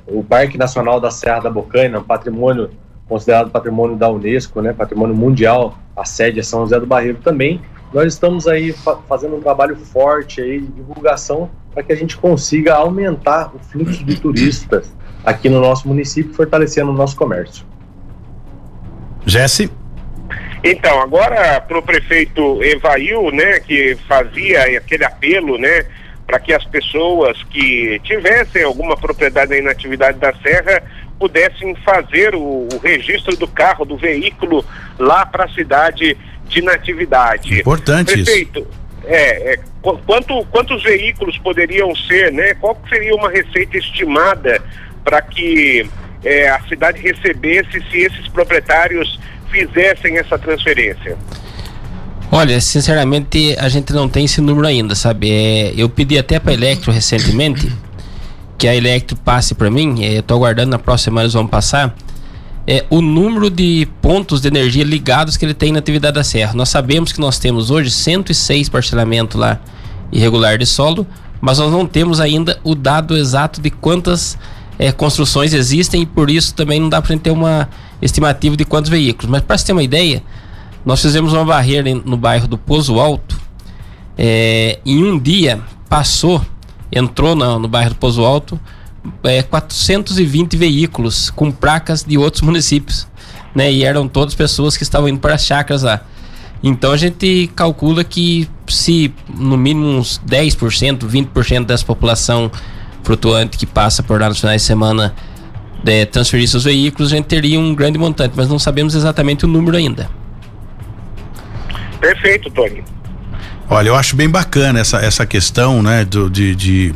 [0.07, 2.69] o Parque Nacional da Serra da Bocaina, um patrimônio
[3.07, 7.59] considerado patrimônio da Unesco, né, patrimônio mundial, a sede é São José do Barreiro também.
[7.91, 12.15] Nós estamos aí fa fazendo um trabalho forte aí de divulgação para que a gente
[12.15, 17.65] consiga aumentar o fluxo de turistas aqui no nosso município, fortalecendo o nosso comércio.
[19.25, 19.71] Jesse?
[20.63, 25.85] Então, agora para o prefeito Evail, né, que fazia aquele apelo, né,
[26.27, 30.83] para que as pessoas que tivessem alguma propriedade aí na atividade da Serra
[31.17, 34.63] pudessem fazer o, o registro do carro, do veículo
[34.97, 36.15] lá para a cidade
[36.47, 37.59] de Natividade.
[37.59, 38.79] Importante Prefeito, isso.
[39.05, 42.53] É, é, quanto, quantos veículos poderiam ser, né?
[42.55, 44.61] Qual seria uma receita estimada
[45.03, 45.89] para que
[46.23, 51.17] é, a cidade recebesse se esses proprietários fizessem essa transferência?
[52.31, 55.31] Olha, sinceramente, a gente não tem esse número ainda, sabe?
[55.31, 57.71] É, eu pedi até para a Electro recentemente
[58.57, 61.47] que a Electro passe para mim, é, eu estou aguardando na próxima semana eles vão
[61.47, 61.95] passar,
[62.67, 66.53] é o número de pontos de energia ligados que ele tem na atividade da serra.
[66.53, 69.59] Nós sabemos que nós temos hoje 106 parcelamentos lá
[70.11, 71.07] irregular de solo,
[71.41, 74.37] mas nós não temos ainda o dado exato de quantas
[74.79, 77.69] é, construções existem e por isso também não dá para gente ter uma
[78.01, 79.29] estimativa de quantos veículos.
[79.29, 80.23] Mas para você ter uma ideia,
[80.85, 83.37] nós fizemos uma barreira no bairro do Pozo Alto.
[84.17, 86.41] É, em um dia passou
[86.91, 88.59] entrou no, no bairro do Pozo Alto
[89.23, 93.07] é, 420 veículos com placas de outros municípios,
[93.53, 93.71] né?
[93.71, 96.01] E eram todas pessoas que estavam indo para as chácaras lá.
[96.61, 102.51] Então a gente calcula que se no mínimo uns 10%, 20% dessa população
[103.09, 105.15] flutuante que passa por lá nos finais de semana
[105.83, 109.47] é, transferir seus veículos, a gente teria um grande montante, mas não sabemos exatamente o
[109.47, 110.07] número ainda.
[111.99, 112.83] Perfeito, Tony.
[113.67, 116.93] Olha, eu acho bem bacana essa, essa questão, né, do, de, de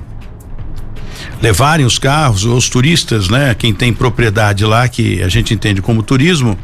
[1.43, 6.01] levarem os carros, os turistas, né, quem tem propriedade lá, que a gente entende como
[6.01, 6.57] turismo,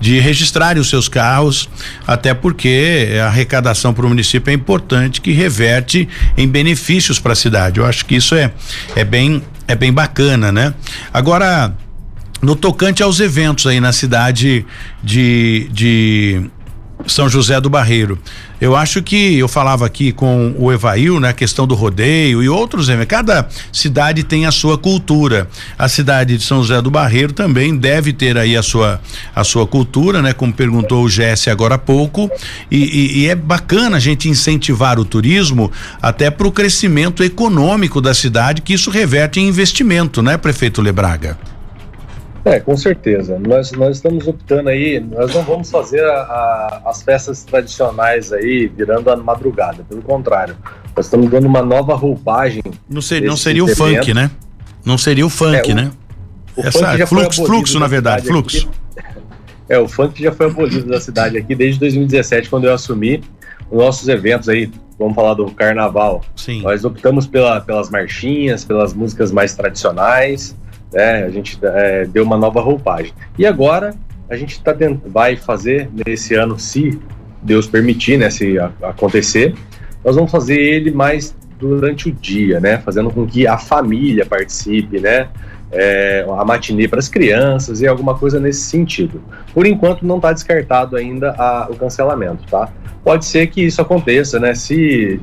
[0.00, 1.68] de registrarem os seus carros,
[2.04, 7.36] até porque a arrecadação para o município é importante, que reverte em benefícios para a
[7.36, 7.78] cidade.
[7.78, 8.52] Eu acho que isso é,
[8.96, 10.74] é bem é bem bacana, né?
[11.12, 11.72] Agora,
[12.42, 14.64] no tocante aos eventos aí na cidade
[15.02, 16.50] de, de
[17.06, 18.18] são José do Barreiro.
[18.60, 22.48] Eu acho que eu falava aqui com o Evail, né, a questão do rodeio e
[22.48, 23.08] outros eventos.
[23.08, 25.48] Cada cidade tem a sua cultura.
[25.78, 29.00] A cidade de São José do Barreiro também deve ter aí a sua
[29.34, 32.30] a sua cultura, né, como perguntou o Jesse agora há pouco.
[32.70, 38.00] E, e, e é bacana a gente incentivar o turismo até para o crescimento econômico
[38.00, 41.55] da cidade, que isso reverte em investimento, né, prefeito Lebraga?
[42.46, 43.40] É, com certeza.
[43.40, 48.68] Nós, nós estamos optando aí, nós não vamos fazer a, a, as festas tradicionais aí
[48.68, 50.56] virando a madrugada, pelo contrário.
[50.96, 52.62] Nós estamos dando uma nova roupagem.
[52.88, 54.30] Não, ser, não seria o funk, né?
[54.84, 55.90] Não seria o funk, é, o, né?
[56.56, 58.70] O Essa, fluxo, fluxo na verdade, fluxo.
[58.96, 59.06] Aqui.
[59.68, 63.24] É, o funk já foi abolido da cidade aqui desde 2017, quando eu assumi
[63.68, 66.22] os nossos eventos aí, vamos falar do carnaval.
[66.36, 66.62] Sim.
[66.62, 70.54] Nós optamos pela, pelas marchinhas, pelas músicas mais tradicionais
[70.96, 71.24] né?
[71.24, 73.12] A gente é, deu uma nova roupagem.
[73.38, 73.94] E agora
[74.30, 76.98] a gente tá dentro, vai fazer nesse ano, se
[77.42, 78.30] Deus permitir, né?
[78.30, 79.54] Se a, acontecer,
[80.02, 82.78] nós vamos fazer ele mais durante o dia, né?
[82.78, 85.28] Fazendo com que a família participe, né?
[85.70, 89.20] É, a matinê para as crianças e alguma coisa nesse sentido.
[89.52, 92.72] Por enquanto não está descartado ainda a, o cancelamento, tá?
[93.04, 94.54] Pode ser que isso aconteça, né?
[94.54, 95.20] Se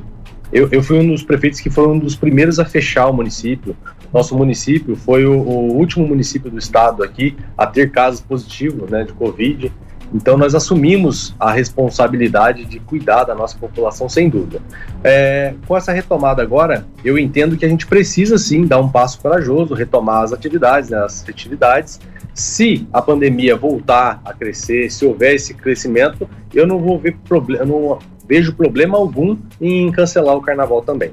[0.52, 3.76] eu, eu fui um dos prefeitos que foi um dos primeiros a fechar o município.
[4.14, 9.02] Nosso município foi o, o último município do estado aqui a ter casos positivos né,
[9.02, 9.72] de Covid.
[10.14, 14.62] Então, nós assumimos a responsabilidade de cuidar da nossa população, sem dúvida.
[15.02, 19.20] É, com essa retomada agora, eu entendo que a gente precisa sim dar um passo
[19.20, 21.98] corajoso, retomar as atividades, né, as atividades.
[22.32, 27.98] Se a pandemia voltar a crescer, se houver esse crescimento, eu não vou ver problema,
[28.28, 31.10] vejo problema algum em cancelar o carnaval também.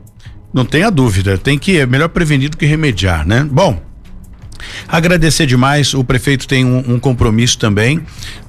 [0.54, 3.48] Não tenha dúvida, tem que é melhor prevenir do que remediar, né?
[3.50, 3.82] Bom,
[4.88, 8.00] Agradecer demais, o prefeito tem um, um compromisso também,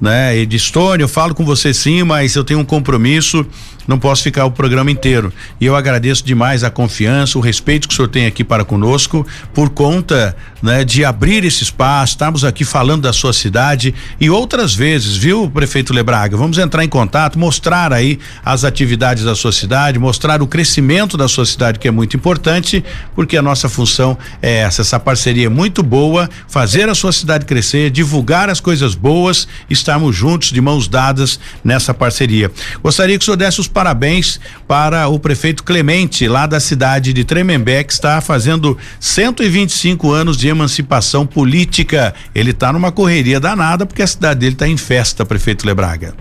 [0.01, 0.37] né?
[0.37, 0.59] E de
[1.01, 3.47] eu falo com você sim, mas eu tenho um compromisso
[3.87, 5.33] não posso ficar o programa inteiro.
[5.61, 9.27] E eu agradeço demais a confiança, o respeito que o senhor tem aqui para conosco,
[9.53, 14.75] por conta né, de abrir esse espaço, estamos aqui falando da sua cidade e outras
[14.75, 16.37] vezes, viu, prefeito Lebraga?
[16.37, 21.27] Vamos entrar em contato, mostrar aí as atividades da sua cidade, mostrar o crescimento da
[21.27, 25.49] sua cidade, que é muito importante, porque a nossa função é essa, essa parceria é
[25.49, 30.87] muito boa, fazer a sua cidade crescer, divulgar as coisas boas, estarmos juntos de mãos
[30.87, 32.51] dadas nessa parceria.
[32.83, 37.25] Gostaria que o senhor desse os parabéns para o prefeito Clemente, lá da cidade de
[37.25, 42.15] Tremembé, que está fazendo 125 anos de emancipação política.
[42.35, 46.15] Ele está numa correria danada porque a cidade dele está em festa, prefeito Lebraga.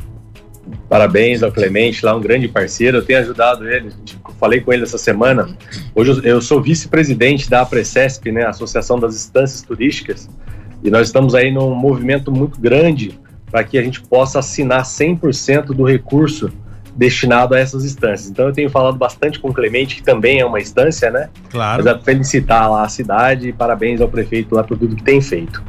[0.91, 2.97] Parabéns ao Clemente, lá um grande parceiro.
[2.97, 3.91] Eu tenho ajudado ele,
[4.39, 5.55] falei com ele essa semana.
[5.95, 10.29] Hoje eu, sou vice-presidente da APRECESP, né, Associação das Instâncias Turísticas,
[10.83, 13.17] e nós estamos aí num movimento muito grande
[13.49, 16.51] para que a gente possa assinar 100% do recurso
[17.01, 18.29] destinado a essas instâncias.
[18.29, 21.29] Então eu tenho falado bastante com o Clemente, que também é uma instância, né?
[21.49, 21.83] Claro.
[21.83, 25.19] Mas é felicitar lá a cidade e parabéns ao prefeito lá por tudo que tem
[25.19, 25.63] feito.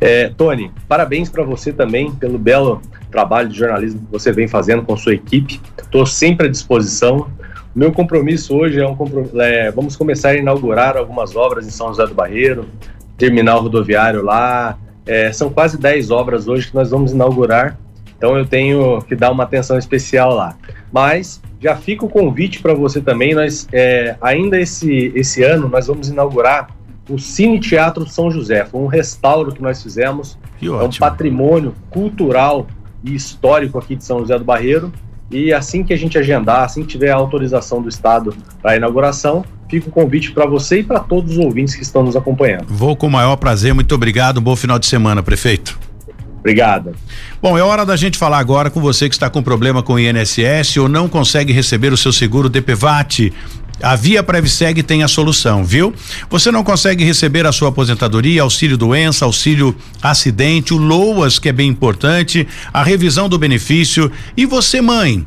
[0.00, 4.82] É, Tony, parabéns para você também pelo belo trabalho de jornalismo que você vem fazendo
[4.82, 5.60] com sua equipe.
[5.76, 7.30] Estou sempre à disposição.
[7.76, 11.70] O meu compromisso hoje é um compromisso, é, vamos começar a inaugurar algumas obras em
[11.70, 12.66] São José do Barreiro,
[13.18, 14.78] terminal rodoviário lá.
[15.04, 17.76] É, são quase 10 obras hoje que nós vamos inaugurar
[18.20, 20.54] então eu tenho que dar uma atenção especial lá.
[20.92, 23.34] Mas já fica o convite para você também.
[23.34, 26.68] Nós é, ainda esse, esse ano nós vamos inaugurar
[27.08, 28.66] o Cine Teatro São José.
[28.66, 30.38] Foi um restauro que nós fizemos.
[30.58, 32.66] Que é um patrimônio cultural
[33.02, 34.92] e histórico aqui de São José do Barreiro.
[35.30, 38.76] E assim que a gente agendar, assim que tiver a autorização do Estado para a
[38.76, 42.66] inauguração, fica o convite para você e para todos os ouvintes que estão nos acompanhando.
[42.68, 45.89] Vou com o maior prazer, muito obrigado, um bom final de semana, prefeito.
[46.40, 46.94] Obrigado.
[47.40, 50.00] Bom, é hora da gente falar agora com você que está com problema com o
[50.00, 53.32] INSS ou não consegue receber o seu seguro DPVAT.
[53.82, 55.94] A Via Previseg tem a solução, viu?
[56.28, 61.52] Você não consegue receber a sua aposentadoria, auxílio doença, auxílio acidente, o LOAS, que é
[61.52, 64.10] bem importante, a revisão do benefício.
[64.36, 65.24] E você, mãe?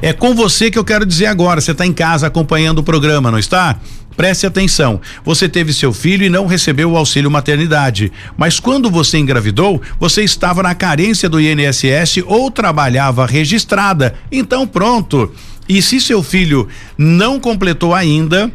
[0.00, 1.60] É com você que eu quero dizer agora.
[1.60, 3.78] Você está em casa acompanhando o programa, não está?
[4.16, 5.00] Preste atenção.
[5.24, 8.10] Você teve seu filho e não recebeu o auxílio maternidade.
[8.36, 14.14] Mas quando você engravidou, você estava na carência do INSS ou trabalhava registrada.
[14.32, 15.30] Então pronto.
[15.68, 18.50] E se seu filho não completou ainda,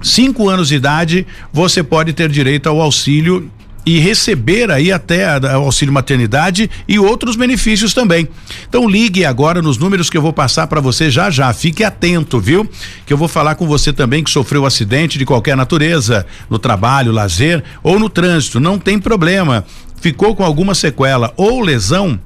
[0.00, 3.50] cinco anos de idade, você pode ter direito ao auxílio
[3.86, 8.28] e receber aí até o auxílio maternidade e outros benefícios também.
[8.68, 11.52] Então ligue agora nos números que eu vou passar para você já já.
[11.52, 12.68] Fique atento, viu?
[13.06, 17.12] Que eu vou falar com você também que sofreu acidente de qualquer natureza, no trabalho,
[17.12, 18.60] lazer ou no trânsito.
[18.60, 19.64] Não tem problema.
[20.00, 22.20] Ficou com alguma sequela ou lesão,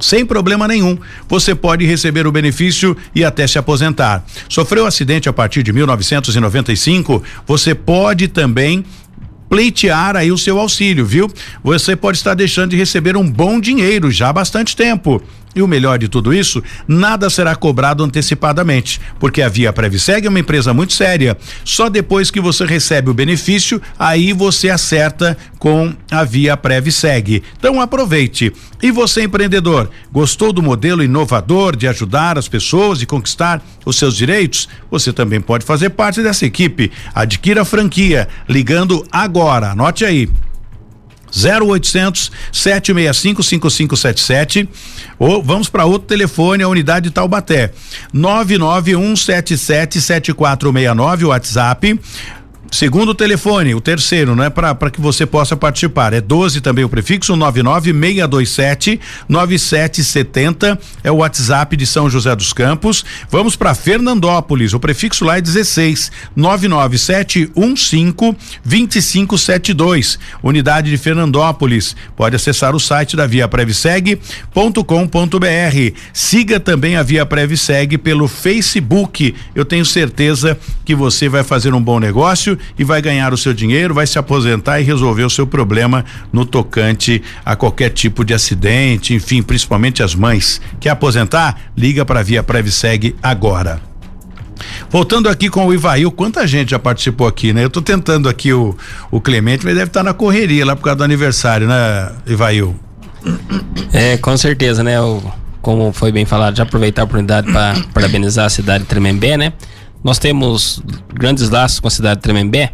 [0.00, 0.98] sem problema nenhum.
[1.28, 4.24] Você pode receber o benefício e até se aposentar.
[4.48, 7.22] Sofreu acidente a partir de 1995?
[7.46, 8.84] Você pode também
[9.48, 11.30] pleitear aí o seu auxílio, viu?
[11.62, 15.22] Você pode estar deixando de receber um bom dinheiro já há bastante tempo.
[15.56, 20.28] E o melhor de tudo isso, nada será cobrado antecipadamente, porque a Via Previseg é
[20.28, 21.34] uma empresa muito séria.
[21.64, 27.42] Só depois que você recebe o benefício, aí você acerta com a Via Previseg.
[27.58, 28.52] Então aproveite.
[28.82, 34.14] E você empreendedor, gostou do modelo inovador de ajudar as pessoas e conquistar os seus
[34.14, 34.68] direitos?
[34.90, 36.92] Você também pode fazer parte dessa equipe.
[37.14, 39.70] Adquira a franquia ligando agora.
[39.70, 40.28] Anote aí.
[41.36, 44.68] 0800 765 5577
[45.18, 47.72] ou vamos para outro telefone, a unidade Taubaté.
[48.12, 52.00] 99177 7469 WhatsApp
[52.76, 54.50] Segundo telefone, o terceiro, né?
[54.50, 56.12] Para que você possa participar.
[56.12, 63.02] É 12 também o prefixo 99627 9770 é o WhatsApp de São José dos Campos.
[63.30, 70.18] Vamos para Fernandópolis, o prefixo lá é 16 99715 2572.
[70.42, 71.96] Unidade de Fernandópolis.
[72.14, 74.20] Pode acessar o site da Via Previseg.com.br.
[76.12, 79.34] Siga também a Via Previseg pelo Facebook.
[79.54, 83.52] Eu tenho certeza que você vai fazer um bom negócio e vai ganhar o seu
[83.52, 88.34] dinheiro, vai se aposentar e resolver o seu problema no tocante a qualquer tipo de
[88.34, 90.60] acidente, enfim, principalmente as mães.
[90.80, 91.70] Quer aposentar?
[91.76, 93.80] Liga para a Via Previseg agora.
[94.90, 97.64] Voltando aqui com o Ivail, quanta gente já participou aqui, né?
[97.64, 98.76] Eu tô tentando aqui o,
[99.10, 102.74] o Clemente, mas deve estar tá na correria lá por causa do aniversário, né, Ivail?
[103.92, 105.00] É, com certeza, né?
[105.00, 105.22] O
[105.66, 109.52] como foi bem falado, já aproveitar a oportunidade para parabenizar a cidade de Tremembé, né?
[110.06, 110.80] Nós temos
[111.12, 112.72] grandes laços com a cidade de Tremembé.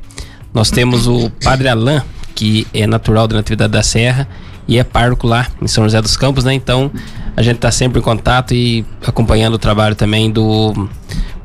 [0.52, 2.02] Nós temos o Padre Alain,
[2.34, 4.28] que é natural da Natividade da Serra
[4.68, 6.52] e é parco lá em São José dos Campos, né?
[6.52, 6.92] Então
[7.34, 10.90] a gente está sempre em contato e acompanhando o trabalho também do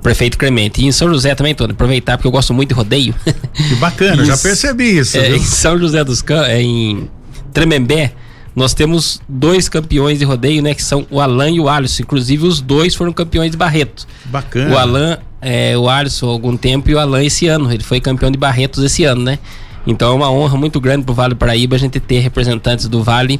[0.03, 0.81] prefeito Clemente.
[0.81, 3.15] E em São José também, todo aproveitar porque eu gosto muito de rodeio.
[3.55, 5.17] Que bacana, já percebi isso.
[5.17, 7.09] É, em São José dos Campos, é, em
[7.53, 8.11] Tremembé,
[8.53, 10.73] nós temos dois campeões de rodeio, né?
[10.73, 12.03] Que são o Alan e o Alisson.
[12.03, 14.05] Inclusive, os dois foram campeões de Barretos.
[14.25, 14.75] Bacana.
[14.75, 17.71] O Alan, é, o Alisson há algum tempo e o Alan esse ano.
[17.71, 19.39] Ele foi campeão de Barretos esse ano, né?
[19.85, 23.01] Então é uma honra muito grande pro Vale do Paraíba a gente ter representantes do
[23.03, 23.39] Vale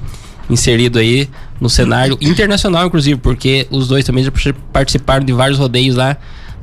[0.50, 1.30] inserido aí
[1.60, 4.32] no cenário internacional, inclusive, porque os dois também já
[4.72, 6.16] participaram de vários rodeios lá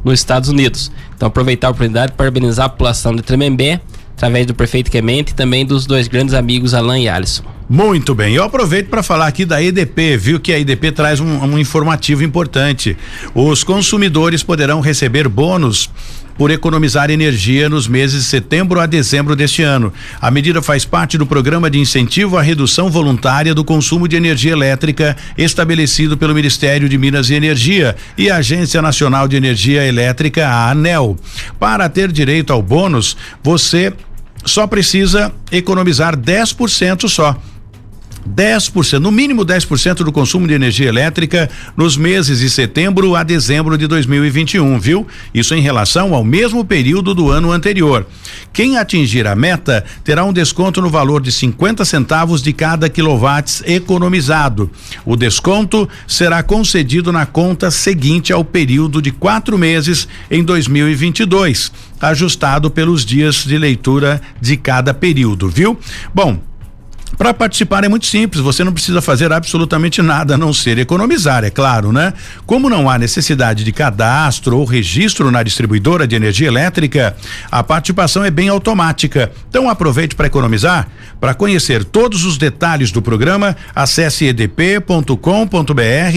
[0.02, 0.90] nos Estados Unidos.
[1.14, 3.80] Então aproveitar a oportunidade para parabenizar a população de Tremembé,
[4.16, 7.44] através do prefeito Clemente e também dos dois grandes amigos Alan e Alisson.
[7.68, 11.44] Muito bem, eu aproveito para falar aqui da EDP, viu que a EDP traz um,
[11.44, 12.96] um informativo importante.
[13.34, 15.90] Os consumidores poderão receber bônus
[16.36, 19.92] por economizar energia nos meses de setembro a dezembro deste ano.
[20.20, 24.52] A medida faz parte do programa de incentivo à redução voluntária do consumo de energia
[24.52, 30.46] elétrica estabelecido pelo Ministério de Minas e Energia e a Agência Nacional de Energia Elétrica,
[30.48, 31.16] a ANEL.
[31.58, 33.92] Para ter direito ao bônus, você
[34.44, 37.36] só precisa economizar 10% só.
[38.28, 43.76] 10%, no mínimo 10% do consumo de energia elétrica nos meses de setembro a dezembro
[43.76, 45.06] de 2021, viu?
[45.32, 48.06] Isso em relação ao mesmo período do ano anterior.
[48.52, 53.62] Quem atingir a meta terá um desconto no valor de 50 centavos de cada quilowatts
[53.66, 54.70] economizado.
[55.04, 62.70] O desconto será concedido na conta seguinte ao período de quatro meses em 2022, ajustado
[62.70, 65.78] pelos dias de leitura de cada período, viu?
[66.14, 66.38] Bom,
[67.16, 71.44] para participar é muito simples, você não precisa fazer absolutamente nada a não ser economizar,
[71.44, 72.12] é claro, né?
[72.46, 77.16] Como não há necessidade de cadastro ou registro na distribuidora de energia elétrica,
[77.50, 79.30] a participação é bem automática.
[79.48, 80.88] Então aproveite para economizar.
[81.20, 85.14] Para conhecer todos os detalhes do programa, acesse edp.com.br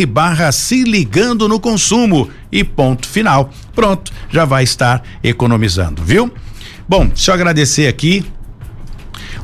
[0.07, 3.51] barra se ligando no consumo e ponto final.
[3.73, 6.31] Pronto, já vai estar economizando, viu?
[6.89, 8.25] Bom, deixa eu agradecer aqui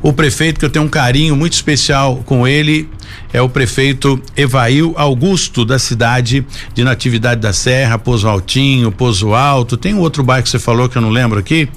[0.03, 2.89] o prefeito, que eu tenho um carinho muito especial com ele,
[3.31, 9.77] é o prefeito Evail Augusto, da cidade de Natividade da Serra, Pozo Altinho, Pozo Alto.
[9.77, 11.69] Tem um outro bairro que você falou que eu não lembro aqui?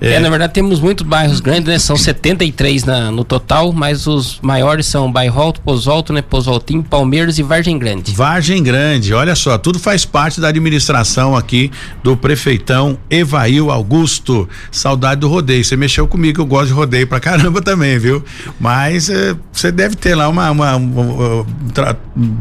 [0.00, 0.14] É.
[0.14, 0.20] é.
[0.20, 1.78] na verdade temos muitos bairros grandes, né?
[1.78, 6.22] São 73 na, no total, mas os maiores são Bairro Alto, Pozo Alto, né?
[6.22, 8.12] Pozo Altinho, Palmeiras e Vargem Grande.
[8.12, 11.70] Vargem Grande, olha só, tudo faz parte da administração aqui
[12.02, 14.48] do prefeitão Evail Augusto.
[14.70, 18.22] Saudade do rodeio, você mexeu comigo, eu gosto de rodeio pra caramba também, viu?
[18.60, 21.96] Mas eh, você deve ter lá uma, uma, uma tra,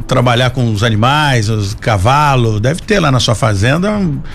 [0.07, 3.91] trabalhar com os animais, os cavalos, deve ter lá na sua fazenda.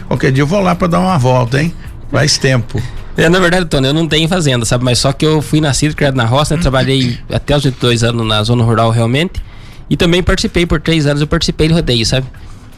[0.07, 1.73] Qualquer dia eu vou lá para dar uma volta, hein?
[2.11, 2.83] Faz tempo.
[3.17, 4.85] É, na verdade, Tony, eu não tenho fazenda, sabe?
[4.85, 6.63] Mas só que eu fui nascido, criado na roça, né?
[6.63, 9.43] Trabalhei até os 22 anos na zona rural realmente.
[9.89, 12.27] E também participei, por três anos eu participei de rodeio, sabe?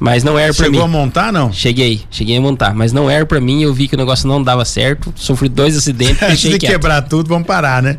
[0.01, 0.73] Mas não era para mim.
[0.73, 1.53] Chegou a montar, não?
[1.53, 4.43] Cheguei, cheguei a montar, mas não era para mim, eu vi que o negócio não
[4.43, 6.73] dava certo, sofri dois acidentes, Antes de quieto.
[6.73, 7.99] quebrar tudo, vamos parar, né?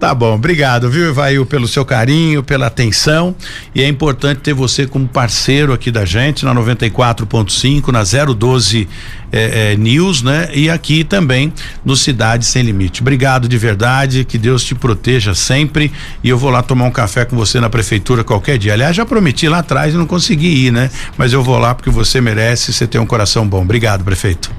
[0.00, 3.36] Tá bom, obrigado, viu, Ivail, pelo seu carinho, pela atenção,
[3.74, 8.02] e é importante ter você como parceiro aqui da gente, na 94.5, na
[8.32, 8.88] 012
[9.32, 10.48] é, é, News, né?
[10.52, 11.52] E aqui também
[11.84, 13.00] no Cidade Sem Limite.
[13.00, 15.90] Obrigado de verdade, que Deus te proteja sempre.
[16.22, 18.74] E eu vou lá tomar um café com você na prefeitura qualquer dia.
[18.74, 20.90] Aliás, já prometi lá atrás e não consegui ir, né?
[21.16, 23.62] Mas eu vou lá porque você merece, você tem um coração bom.
[23.62, 24.50] Obrigado, prefeito.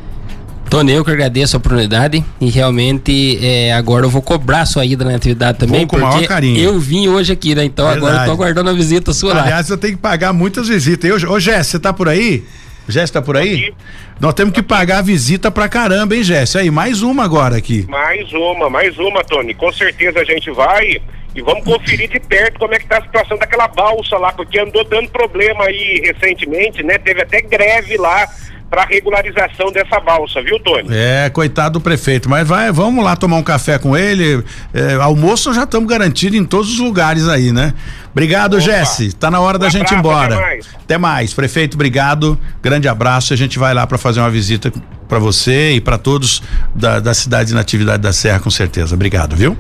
[0.70, 4.84] Tony, eu que agradeço a oportunidade e realmente é, agora eu vou cobrar a sua
[4.84, 5.82] ida na atividade também.
[5.82, 6.60] Vou com porque maior carinho.
[6.60, 7.64] eu vim hoje aqui, né?
[7.64, 8.08] Então Verdade.
[8.08, 9.52] agora eu tô aguardando a visita sua Aliás, lá.
[9.52, 11.08] Aliás, eu tenho que pagar muitas visitas.
[11.08, 12.44] Eu, ô, Jess, você tá por aí?
[12.88, 13.54] Jéssica tá por aí?
[13.54, 13.74] Aqui.
[14.20, 16.60] Nós temos que pagar a visita pra caramba, hein, Jéssica?
[16.60, 17.86] Aí, mais uma agora aqui.
[17.90, 19.54] Mais uma, mais uma, Tony.
[19.54, 21.02] Com certeza a gente vai
[21.36, 24.60] e vamos conferir de perto como é que tá a situação daquela balsa lá, porque
[24.60, 26.98] andou dando problema aí recentemente, né?
[27.00, 28.28] Teve até greve lá
[28.74, 30.88] para regularização dessa balsa, viu, Tony?
[30.90, 34.44] É, coitado do prefeito, mas vai, vamos lá tomar um café com ele.
[34.74, 37.76] É, almoço já estamos garantidos em todos os lugares aí, né?
[38.12, 39.14] Obrigado, Jesse.
[39.14, 40.34] Tá na hora um da gente ir embora.
[40.34, 40.68] Até mais.
[40.86, 41.34] até mais.
[41.36, 42.36] Prefeito, obrigado.
[42.64, 43.32] Grande abraço.
[43.32, 44.74] A gente vai lá para fazer uma visita
[45.08, 46.42] para você e para todos
[46.74, 48.96] da, da cidade de Natividade da Serra, com certeza.
[48.96, 49.56] Obrigado, viu?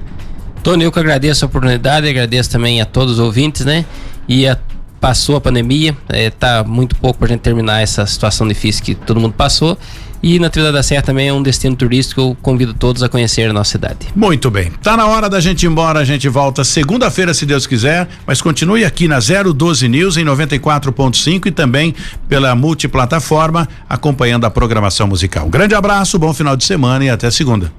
[0.63, 3.85] Tony, eu que agradeço a oportunidade, agradeço também a todos os ouvintes, né?
[4.27, 4.57] E a
[5.03, 8.95] passou a pandemia, é, tá muito pouco para a gente terminar essa situação difícil que
[8.95, 9.77] todo mundo passou.
[10.23, 13.51] E Natividade da Serra também é um destino turístico, eu convido todos a conhecer a
[13.51, 14.07] nossa cidade.
[14.15, 14.71] Muito bem.
[14.81, 18.41] Tá na hora da gente ir embora, a gente volta segunda-feira, se Deus quiser, mas
[18.41, 21.93] continue aqui na 012 News em 94.5 e também
[22.29, 25.47] pela multiplataforma acompanhando a programação musical.
[25.47, 27.69] Um grande abraço, bom final de semana e até segunda.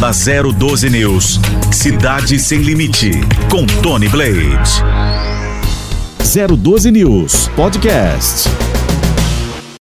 [0.00, 3.12] Na 012 News, Cidade Sem Limite,
[3.48, 5.37] com Tony Blade.
[6.28, 8.67] 012 News Podcast.